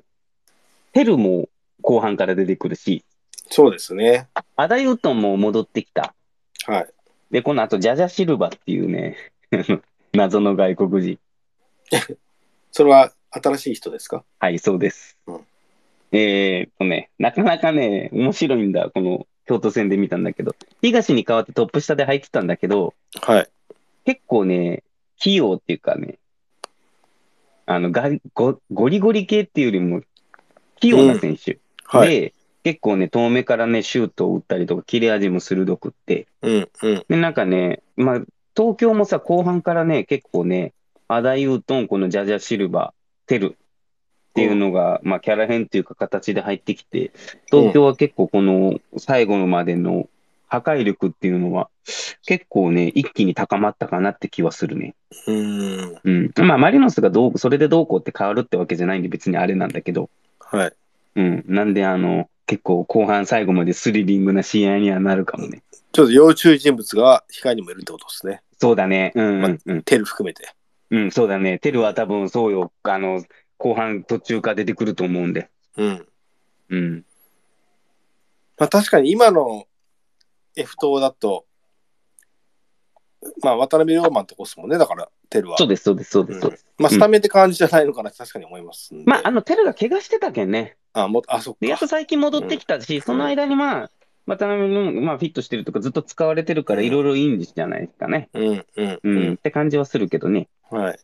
[0.93, 1.49] テルも
[1.82, 3.04] 後半から出てくるし、
[3.50, 4.28] そうですね。
[4.56, 6.14] アダユートンも戻ってきた。
[6.66, 6.88] はい。
[7.32, 9.18] で、この後、ジャジャシルバっていうね、
[10.14, 11.20] 謎の外国人。
[12.72, 14.24] それは新しい人ですか？
[14.40, 15.18] はい、そうです。
[15.28, 15.46] うん
[16.12, 23.50] えーっとね、なかなかね、面白いんだ、この京都戦で見たんだけど、東に代わってトップ下で入ってたんだけど、はい。
[24.06, 24.84] 結構ね、
[25.18, 26.20] 器用っていうかね、
[27.66, 30.04] あのガリゴゴリゴリ系っていうよりも、
[30.80, 31.60] 器用な選手。
[31.84, 32.10] はい。
[32.10, 32.34] で、
[32.65, 37.06] 結構ね、遠目からね、シュートを打ったりとか、切れ味も鋭くって、うんうん。
[37.08, 38.21] で、なんかね、まあ、
[38.58, 40.73] 東京もさ、後半からね、結構ね、
[41.08, 43.56] アダイウトン、このジャジャシルバー、テルっ
[44.34, 47.12] ていうのが、まあ、キャラ編っていうか形で入ってきて、
[47.51, 50.10] 東京は結構この最後までの
[50.47, 51.69] 破壊力っていうのは、
[52.25, 54.95] 結構ね、一気に高まったかなって気はするね。
[55.28, 55.99] うん。
[56.04, 56.32] うん。
[56.38, 60.73] まあ、マリノスがどう、それでどうこうって変わるってわけじゃないんで、別にあれなんだけど、はい。
[61.17, 61.43] うん。
[61.45, 65.64] なんで、あの、結構後半最後までスリリングな試合にはなるかもね。
[65.92, 68.42] ちょっと要注意人物が控えにもいるってことですね。
[68.60, 69.12] そうだね。
[69.16, 69.84] うんうんうん。
[69.84, 70.54] テル含めて。
[70.92, 71.58] うん、そうだね。
[71.60, 72.72] テルは多分そうよ。
[72.84, 73.24] あの、
[73.58, 75.50] 後半途中から出てくると思うんで。
[75.78, 76.08] うん。
[76.70, 77.06] うん。
[78.58, 79.66] まあ確かに今の
[80.56, 81.46] F 党だと、
[83.42, 85.58] まあ渡辺龍馬のとこですもんね、だからテルは。
[85.58, 86.36] そうです、そうです、そうです。
[86.36, 88.94] うんそうですまあスタメンって感じじゃないのかなって確かに思います。
[89.06, 90.78] まあ、あの、テルが怪我してたけんね。
[90.96, 91.90] あ、もあ、そっで、やっとか。
[91.90, 93.92] 最近戻ってきたし、その間にまあ、
[94.26, 98.30] 渡辺の、まあ、フィットしてるとかずっと使われてるから、うんいろいろいいんじゃないですかね。
[98.34, 99.34] うんうんう、うんん。
[99.34, 100.48] って感じはするけどね。
[100.72, 101.00] はい。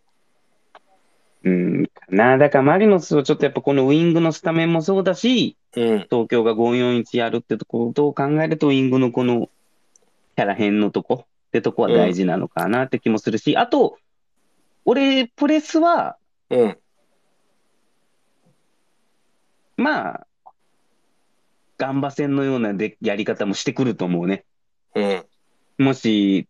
[1.43, 2.37] うん、かな。
[2.37, 5.99] だからマリノスはちょっとやっぱこのウイングのスタメンもそうだし、うん。
[6.09, 9.49] 東京が541やるってとことを考えると、ウイングのこの
[10.35, 13.97] キャラ編のとこってとこは大事なのかなって気もするし、あと、
[14.85, 16.17] 俺、プレスは、
[16.49, 16.77] うん。
[19.81, 20.27] まあ、
[21.77, 24.45] ガンバ戦のようなでやり方もしてくると思うね。
[24.95, 25.25] うん。
[25.85, 26.47] もし、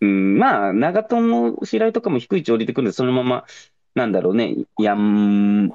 [0.00, 3.44] うん、まあ、長友、白井とかも低い位置降りてくるんで、そのまま、
[3.94, 5.72] なんだろうね、ヤン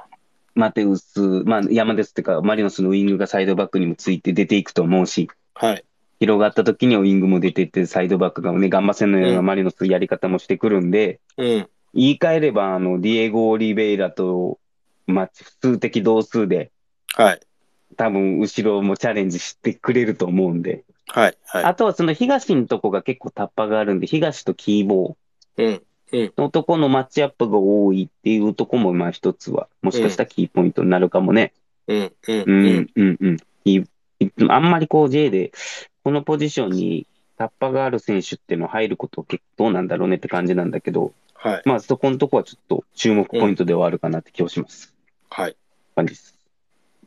[0.54, 5.84] マテウス、まあ、山ですってか、マリノスのウイングがサイドバックにもついて出ていくと思うし、はい。
[6.20, 11.70] 広がった時にはウイングも出てって、サイドバックがね、ガンバ戦のようなうんマリノスやり方もしてくるんで、うん。
[11.94, 14.60] 言い換えれば、あの、ディエゴ・オリベイラと、
[15.08, 16.72] まあ、数的同数で、
[17.16, 17.40] はい。
[17.98, 21.38] 多分、後ろもチャレンジしてくれると思うんで、はい。
[21.46, 21.64] はい。
[21.64, 25.82] あとはその東のとこが結構タッパがあるんで、東とキーボーうん。
[26.38, 31.54] のとこのマッチアップが多いっていうとこも、まあ一つは、もしかしたらキーポイントになるかもね。
[31.88, 32.12] うん。
[32.28, 32.40] うん。
[32.40, 32.76] ううん。
[32.78, 33.38] ん、うん、うん。
[33.66, 33.84] い
[34.50, 35.52] あんまりこう J で、
[36.04, 41.62] このポジションにタッパがある選手っていうの入ること結構どうなんだろうねって感じなんだけど、はい。
[41.66, 44.94] まあそこのとこはちょっと注目ポイントではあるかなって気がします。
[45.30, 45.56] はい。
[45.96, 46.39] 感じです。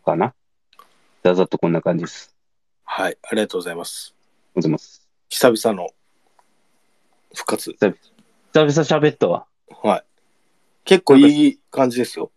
[0.03, 0.35] かな？
[1.25, 2.35] ざざっとこんな感じです。
[2.85, 3.17] はい。
[3.23, 4.15] ありがとうございます。
[4.55, 5.09] ございます。
[5.29, 5.91] 久々の
[7.35, 7.73] 復活。
[7.73, 9.47] 久々喋ったわ。
[9.83, 10.05] はい。
[10.85, 12.33] 結構いい感じですよ。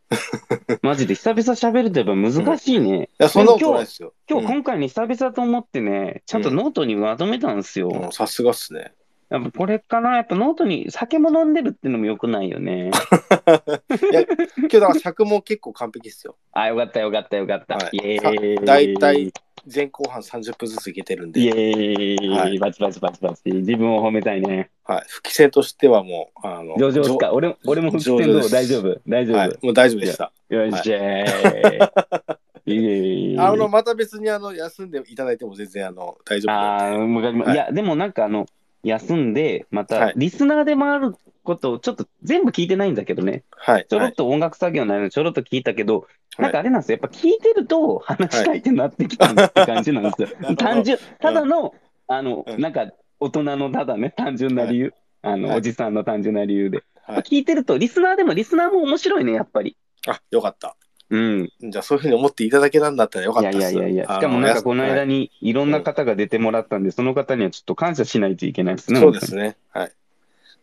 [0.84, 3.10] マジで久々喋るとやっぱ難しいね。
[3.20, 4.14] いや、そんなことないですよ。
[4.30, 7.90] 今日うん今回ね、久々と思ってね、ちゃんとノートにまとめたんですよ。
[7.90, 8.94] うんさすがっすね。
[9.30, 12.92] やっぱこれかな、やっぱノートに酒も飲んでるっていうのも良くないよね。
[14.12, 14.22] いや、
[14.58, 16.36] 今日だから尺も結構完璧ですよ。
[16.52, 17.76] あ、よかったよかったよかった。
[17.76, 18.66] はいイエーイ。
[18.66, 19.32] だいたい
[19.74, 23.42] 前後半30分ずついけてるんイエで、ーイ、はいバチバチバチバチ。
[23.52, 24.70] 自分を褒めたいね。
[24.84, 27.34] はい、復帰戦としてはもう、あの、上々ですか？
[27.34, 28.26] 俺も俺も復帰戦どう？
[28.26, 29.02] 上々です大丈夫？
[29.08, 30.32] 大丈夫、はい、もう大丈夫でした。
[30.50, 32.38] よっしゃー。
[32.68, 33.38] イエーイ。
[33.42, 36.98] あの、また別にあの休んでいただいても全然あの大丈夫あなんで。
[37.00, 38.46] ーわかりまはいいや、でもなんかあの、
[38.86, 43.44] 休んで、またはい、リスナーでもあることをちょっと全部聞いてないんだけどね。
[43.50, 43.76] はい。
[43.76, 43.86] はい。
[43.90, 47.00] ちょろっと音楽作業ないのちょろっと聞いたけど、いなんかあれなんですよ。
[47.02, 50.28] やっぱ聞いてると話したいってなってきたって感じなんですよ。
[50.40, 51.74] なるほど単純、ただの、
[52.08, 54.94] あの、うんなんか大人のただね、単純な理由。
[55.22, 56.84] あの、はいおじさんの単純な理由で。
[57.08, 59.78] はい聞いてると、リスナーでも、リスナーも面白いね、やっぱり。
[60.08, 60.76] あ、よかった。
[61.10, 61.52] うん。
[61.62, 63.76] じゃあそういうふうに思っていただけたんだったらよかいったです。
[63.76, 64.16] やいやいやいや。
[64.16, 69.00] しかもなんかこの間はいにいろんな方が出てもらったんで、その方にはちょっと感謝しないといけないですね。
[69.00, 69.58] そうですね。
[69.70, 69.92] はい。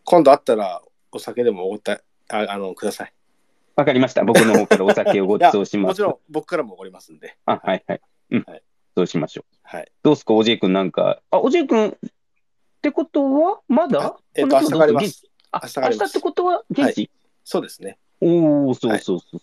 [0.05, 2.01] 今度会ったらお酒でもおごった
[2.31, 3.13] ああのください。
[3.77, 4.25] わかりました。
[4.25, 5.91] 僕の方からお酒をご馳走します。
[5.91, 7.37] もちろん僕からもおごりますんで。
[7.47, 8.01] あ、はいはい。
[8.33, 8.45] うん。
[8.47, 8.63] はい
[8.95, 9.57] そうしましょう。
[9.63, 9.91] はい。
[10.03, 11.23] どうすか、おじいくんなんか。
[11.31, 11.93] あ、おじいくんっ
[12.83, 14.17] てことは、まだ？
[14.35, 15.01] えっと、明日帰りま。
[15.01, 15.27] 現地す。
[15.51, 17.11] あ、ります明日ってことは現地、
[17.43, 17.97] そうですね。
[18.21, 19.41] おお、そうそうそう。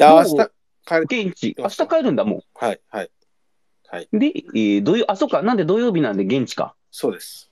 [0.00, 0.50] いや、明日
[0.86, 1.02] 帰る。
[1.02, 3.10] 現地、明日帰るんだ、もはい、はい。
[3.88, 4.08] はい。
[4.12, 4.18] う。
[4.18, 6.74] で、えー、土曜、あ、そうか、なんで土曜日なんで現地か。
[6.90, 7.50] そうです。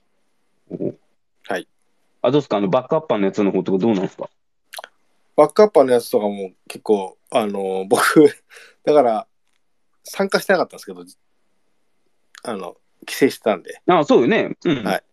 [1.47, 1.67] はい。
[2.21, 4.29] あ、どうですか、あの、バックアッパーのやつの方とかどうなんですか？
[5.35, 8.01] バックアッパーのやつとかも結構、あの、僕、
[8.85, 9.27] だから、
[10.03, 11.03] 参加してなかったんですけど、
[12.43, 13.81] あの、帰省してたんで。
[13.87, 14.57] あ、そうよね。
[14.63, 14.83] うん。
[14.83, 15.03] はい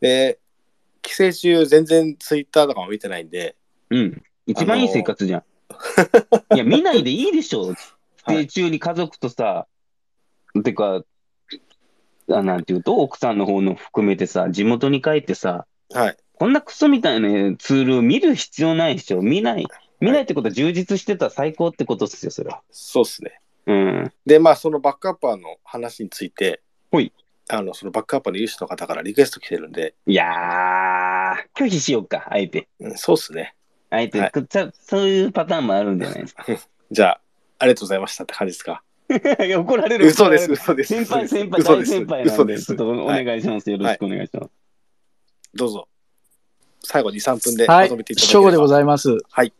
[0.00, 0.38] で、
[1.00, 3.56] 帰省中、全然ツイッターとかも見てないんで、
[3.90, 4.22] うん。
[4.46, 5.44] 一番いい生活じゃん。
[6.54, 7.68] いや、見ないでいいでしょ。
[7.68, 7.76] はい
[8.26, 9.68] 帰省中に家族とさ、
[10.64, 11.02] てか、
[12.28, 16.16] あなんていうと、奥さんの方の含めてさ、地元に帰ってさ、はい。
[16.34, 19.22] こんなクソみたいなツールを見る必要ないでしょ。
[19.22, 19.66] 見ない。
[20.00, 22.62] 見ないってことは充実してたら最高ってことですよ、それは。
[22.70, 23.40] そうですね。
[23.66, 24.12] うん。
[24.26, 27.12] で、まあ、そのバックアッパーの話について、ほい。
[27.48, 32.68] あの、そのバックアッパーの有志の方からリクエスト来てるんで、いやー、拒否しようか、あえて。
[32.80, 33.55] うん、そうっすね。
[33.90, 36.44] あえて、はいちゃそういうパターンもあるんじゃないですか？
[36.90, 37.20] じゃあ、
[37.58, 38.82] ありがとうございましたって感じですか？
[39.44, 40.06] い や怒られる。
[40.06, 40.88] 嘘です、嘘です。
[40.94, 42.64] 先輩、先輩、大嘘です先輩なんで、嘘です。
[42.66, 43.70] ちょっとおはい願いします。
[43.70, 44.50] よろしくお願いします。
[45.54, 45.88] どうぞ。
[46.82, 48.62] 最後2、3分ではいまとめていただけ正午でれば。
[48.64, 49.16] ございます。
[49.30, 49.52] はい。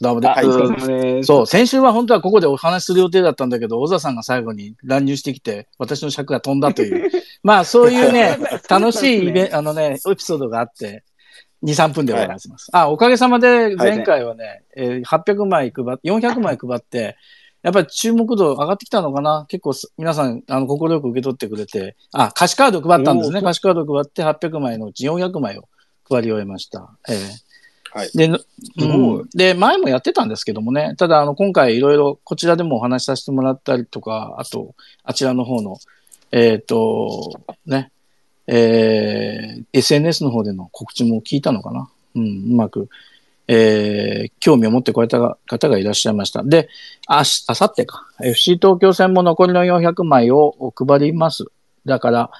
[0.00, 1.26] どうもです。
[1.26, 7.10] そう、先週は本当はここでお話しする予定だったんだけど、小沢さんが最後に乱入してきて、私の尺が飛んだという、
[7.42, 8.36] まあそういうね、
[8.68, 11.04] 楽しいイベント、あのね、エピソードがあって、
[11.64, 12.68] 2、3分でございます。
[12.72, 17.16] あ、おかげさまで前回はね、えー800枚配って、400枚配って、
[17.62, 19.46] やっぱり注目度上がってきたのかな。
[19.48, 23.38] 結構す皆さん、あの、心よく受け取ってくれて、あ、歌詞カード配ったんですね。
[23.38, 23.44] おー。
[23.44, 25.68] 歌詞カード配って800枚のうち400枚を
[26.08, 26.90] 配り終えました。
[27.08, 27.44] ええ
[27.94, 28.10] はい。
[28.12, 35.78] で、うん、で、前もやってたんですけどもね、ただ、あの、今回いろいろこちらでもお話しさせてもらったりとか、あと、あちらの方の、
[36.32, 37.30] えっ、と、
[37.66, 37.92] ね、
[38.46, 41.88] えー SNS の方での告知も聞いたのかな？
[42.14, 42.88] うん、うまく、
[43.48, 46.42] えー興味を持ってこられた方がいらっしゃいました。
[46.42, 46.68] で、
[47.06, 51.46] あし、あさってか、FC 東京戦も残りの400枚を配ります。
[51.86, 52.30] だから、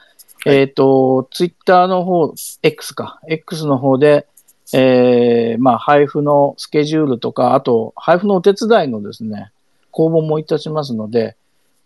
[0.46, 4.26] えっ、と、ツイッターの方、X か、X の方で、
[4.74, 9.52] えーまあ、配布のスケジュールとか、あと、配布のお手伝いのですね、
[9.90, 11.36] 公募もいたしますので、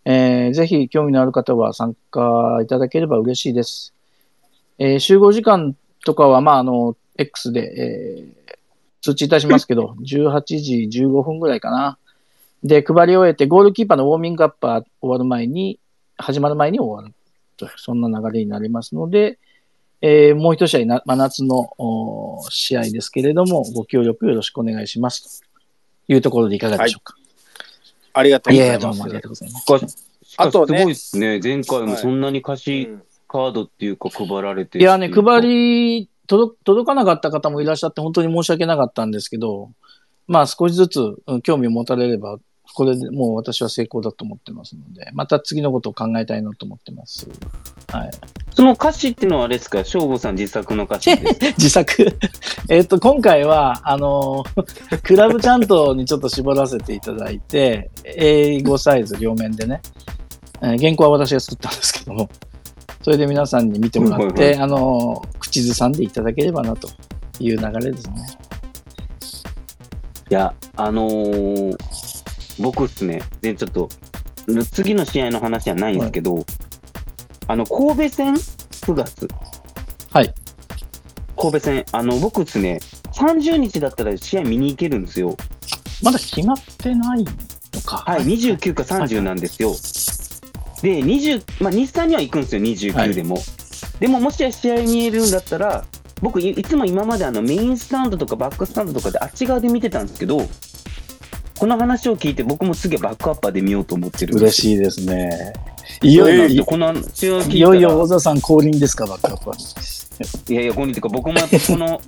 [0.05, 3.93] えーぜひ興味のある方は参加いただければ嬉しいです。
[4.79, 5.75] えー集合時間
[6.05, 8.39] とかは、まあ、あの、X で、えー
[9.01, 10.41] 通知いたしますけど、18
[10.89, 11.97] 時15分ぐらいかな。
[12.65, 15.79] で、配り終えて、ゴールキーパーのウォーミングアップは終わる前に、
[16.17, 17.15] 始まる前に終わる
[17.55, 19.39] という、そんな流れになりますので、
[20.01, 25.43] えーもう一試合な、真夏のお試合ですけれども、ご協力よろしくお願いします。
[26.07, 27.15] というところでいかがでしょうか。
[28.11, 28.99] ありがとうい、やいや、どございます。
[28.99, 30.09] うもありがとうございます。
[30.37, 31.39] あとねすごいですね。
[31.41, 34.79] 前回もそんなに貸しうんカードっていうか配られて。
[34.79, 39.71] いやね、配り届、届かなかった方もいらっしゃって、本当に申し訳なかったんですけど、
[40.27, 42.37] まあ少しずつうん興味を持たれれば、
[42.75, 47.27] これでもう私は成功だと思ってますので、また次のことを考えたいなと思ってます。
[47.91, 48.11] はい。
[48.53, 49.83] その歌詞っていうのはあれですか？
[49.83, 51.09] 省吾さん自作の歌詞
[51.57, 52.07] 自作。
[52.69, 54.43] えっと、今回は、あの、
[55.03, 59.81] クラブチャントにちょっと絞らせていただいて、英語サイズ両面でね、
[60.61, 62.29] えー原稿は私が作ったんですけども、
[63.09, 66.87] それで皆さんに見てもらっはいはいて、あの、口ずさんでいただければなと
[67.39, 68.13] いう流れですね。
[70.29, 71.77] いや、あのー
[72.59, 73.89] 僕っすね、で、ちょっと、
[74.71, 76.45] 次の試合の話じゃないんですけど、
[77.47, 79.27] あの、神戸戦 ?9 月。
[80.11, 80.31] はい。
[81.35, 82.77] 神戸戦、あの、僕っすね、
[83.13, 85.35] 30日だったら試合見に行けるんですよ。
[86.03, 88.03] まだ決まってないのか。
[88.05, 89.73] はい、29か30なんですよ。
[90.81, 93.37] で、20、まあ、日産には行くんですよ、29でも。
[93.99, 95.85] でも、もし試合見えるんだったら、
[96.21, 100.47] 僕い、いつも今まであのメインスタンドとかバックスタンドとかであっち側で見てたんですけど、
[101.57, 105.53] この話を聞いて、僕も次はバックアッパーで見ようと思ってる嬉しいですね。
[106.01, 109.55] いよいよ、このいよいよ小沢さん降臨ですか、バックアップは。
[110.49, 112.01] いやいや、ここにてか、僕もこの、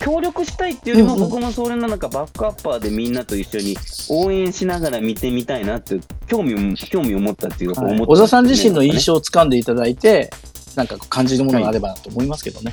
[0.00, 3.76] 協力したいっていうよりも、僕もそれのなんかバックアッパーでみんなと一緒に
[4.08, 9.12] 応援しながら見てみたいなって、興味を、興味を持ったっていうか、はい小沢さん自身の印象。
[9.12, 10.30] 象をつかんでいただいて、
[10.76, 12.72] なんか感じるものがあればなと思いますけどね。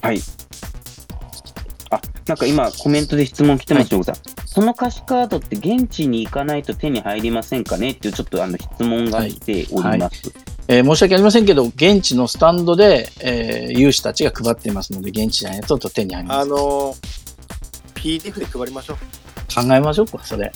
[0.00, 0.20] はい。
[1.90, 4.14] あ、なんか今、コメントで質問来てますよ、さん。
[4.46, 7.90] その歌詞カードって現地に行かないと手に入りませんかね？
[7.90, 10.32] っていうちょっとあの質問が来ております。
[10.68, 16.48] えー申し訳ありませんけど、現地のスタンドで、えー有志たちが配っていますので、現地じゃないと手に入りまあす。
[16.48, 18.96] のー、PDF で配りましょう。
[19.54, 20.50] 考えましょうか、それ。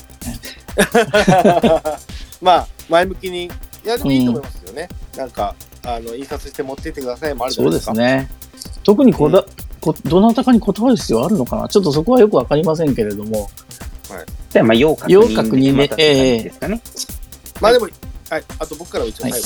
[2.40, 3.50] まあ、前向きに、い
[3.84, 4.88] や、でもいいと思いますよね。
[5.16, 5.54] なんか、
[5.84, 7.94] あの、印刷して持ってってくださいもあるじゃそうでないですか。
[7.94, 8.30] すね。
[8.82, 9.44] 特にこだ、
[9.80, 11.68] こどなたかに断る必要あるのかな？
[11.68, 13.48] ちょっとそこはよくわかりませんけれども、
[14.50, 16.80] じゃあ、まあ、要確認要確認ですかね。
[17.60, 17.88] まあでも、
[18.30, 19.42] はい、あと僕からうちの最後に、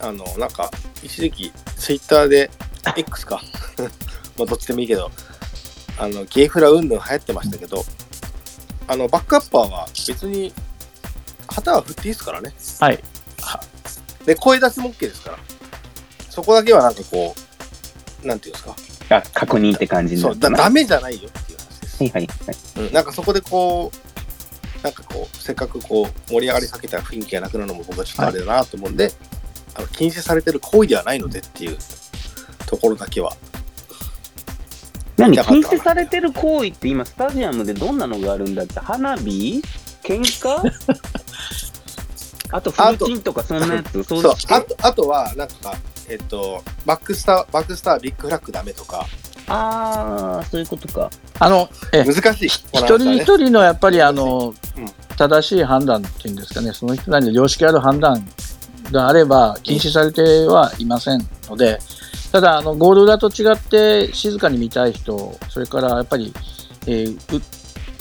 [0.00, 0.70] あの、なんか、
[1.02, 2.50] 一時期、ツイッターで、
[2.96, 3.42] X か、
[4.38, 5.10] まあどっちでもいいけど、
[5.98, 7.84] あの、ゲイフラうんぬん流行ってましたけど、
[8.88, 10.52] あの、バックアッパーは別に、
[11.48, 12.54] 旗は振っていいですからね。
[12.80, 13.02] はい。
[14.24, 15.38] で、声出しも OK ですから。
[16.30, 17.34] そこだけはなんかこ
[18.22, 19.16] う、なんていうんですか。
[19.16, 22.04] あ確認って感じになそう、だダメじゃないよっていう話です。
[22.04, 22.86] いはいはい。
[22.86, 29.12] うん、なんかそこでこう、なんかこう、せっかくこう、盛り上がりかけた雰囲気がなくなるのも僕はちょっとあれだなと思うんで、
[29.74, 31.76] あの禁止されてる行為ではないのでっていう
[32.66, 33.32] ところだけは。
[35.16, 35.36] 何？
[35.36, 38.80] 禁止されてる行為って今、スタジアムでどんなのがあるんだって。
[38.80, 39.62] 花火？
[40.02, 40.62] 喧嘩？
[42.52, 44.02] あと、フルチンとかそんなやつ？
[44.02, 45.76] そうあとあとはなんか
[46.08, 49.06] えっとバックスターバックスタービッグフラッグダメとか。
[49.46, 51.10] あー、そういうことか。
[51.40, 52.46] あの、え、難しい。
[52.46, 52.62] 一
[52.98, 54.86] 人一人のやっぱりあの、うん。
[55.16, 58.26] 正しい判断っていうんですかね、その人なりの良識ある判断
[58.92, 61.78] があれば禁止されてはいませんので、
[62.32, 66.32] ただ、あの、ゴール裏と違って静かに見たい人、それからやっぱり、
[66.86, 67.42] えーう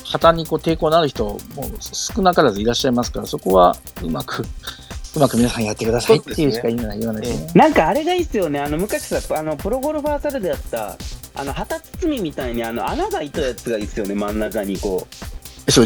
[0.09, 1.39] 旗にこう抵抗のある人も
[1.79, 4.41] 少なからずいらっしゃいますから、そこはうまく、
[5.15, 7.51] うまく皆さんやってくださいっていうしか言いない言わないですね。
[7.53, 10.97] なんかあれがいいっすよね、あの昔さ、あのプロゴルファーサルでやった、
[11.35, 15.38] あの旗包みみたいにあの穴が開いたやつがいいっすよね、真ん中にこう。
[15.71, 15.85] そう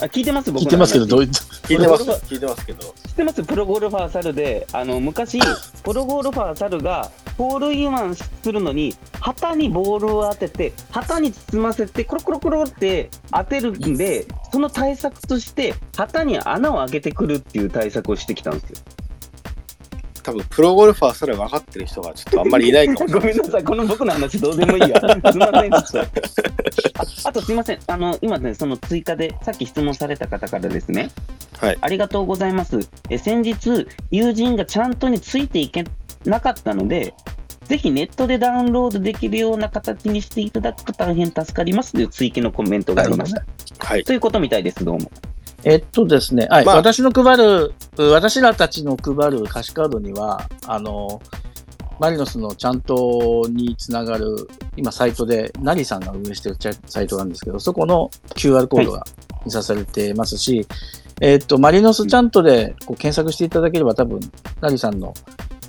[0.00, 0.50] あ聞いてます？
[0.50, 1.40] 僕の聞いてますけど、どう話いった？
[1.68, 2.04] 聞いてます。
[2.04, 2.94] 聞いてますけど。
[3.06, 3.42] 知ってます？
[3.42, 5.38] プロゴルファーサルで、あの昔、
[5.82, 18.76] プロゴルファーサルがホールインワンするのに、旗にボールを当てて、旗に包ませて、コロコロコロって当てるんで、その対策として、旗に穴を開けてくるっていう対策をしてきたんですよ。
[20.22, 25.00] 多分プロゴルファーそれ分かってる人がちょっとあんまりいないかも ごめんなさい、この僕の話どうでもいいや。
[25.00, 26.02] すみません、
[27.24, 31.10] あとすみません、あの、今ね、その追加で、さっき質問された方からですね、
[31.58, 32.88] はいありがとうございます。
[33.08, 35.84] え先日、友人がちゃんとについていけ
[36.24, 37.14] なかったので、
[37.64, 43.44] ぜひネットでダウンロードできるような形にしていただくと大変助かりますという追記のコメントがありました。
[43.78, 45.10] はいということみたいです、どうも。
[45.64, 51.20] えっとですね、はい、まあ私の配る、私らたちの配る歌詞カードには、あの、
[51.98, 59.04] マリノスのちゃんとにつながる、今サイトで、ナリさんが運営してるチャサイトなんですけど、そこの QR コードが
[59.44, 60.66] 印刷されてますし、
[61.20, 64.18] えっと、マリノスちゃんとでこう検索していただければ多分、
[64.62, 65.12] ナリさんの、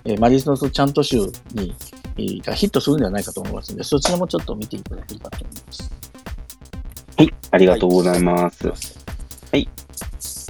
[0.05, 1.17] えーマリノスちゃんと集
[1.53, 1.75] に、
[2.15, 5.91] えーがヒットするんではないかと思いますので、そちらもちょっと見ていただければと思います。
[7.17, 8.67] はい、ありがとうございます。
[8.67, 9.00] はい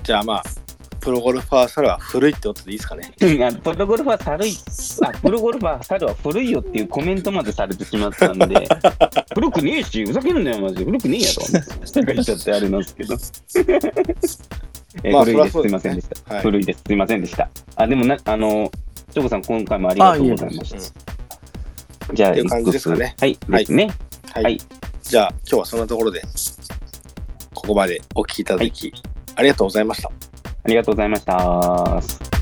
[0.04, 0.44] じゃあまあ
[1.00, 4.58] プロゴルファーサルは古いってことでいいですかねうん あプロゴルファー猿い、
[5.02, 8.68] あ、プロゴルファー猿は古いよっていうコメントまでされてしまったんで、
[9.34, 10.86] 古くねえし、ふざけんなよ、マジで。
[10.86, 11.52] 古くねえやろ。
[11.52, 11.60] な
[12.02, 13.16] んか言っちゃってあれなんですけど。
[15.04, 15.52] えーまあ古いです。
[15.52, 16.34] そりゃそうですいませんでした。
[16.36, 16.84] はい古いです。
[16.86, 17.50] すいませんでした。
[17.76, 18.72] あ、でもな、あの、
[19.12, 22.14] チョコさん、今回もありがとうございました。
[22.14, 23.92] じゃあ、っていう感じですかねはい、はいですね。
[24.34, 24.62] はい、はい
[25.12, 26.22] じゃあ今日はそんなところで
[27.54, 28.94] ここまでお聞きいただき、
[29.36, 30.10] ありがとうございました
[30.64, 32.41] ありがとうございました。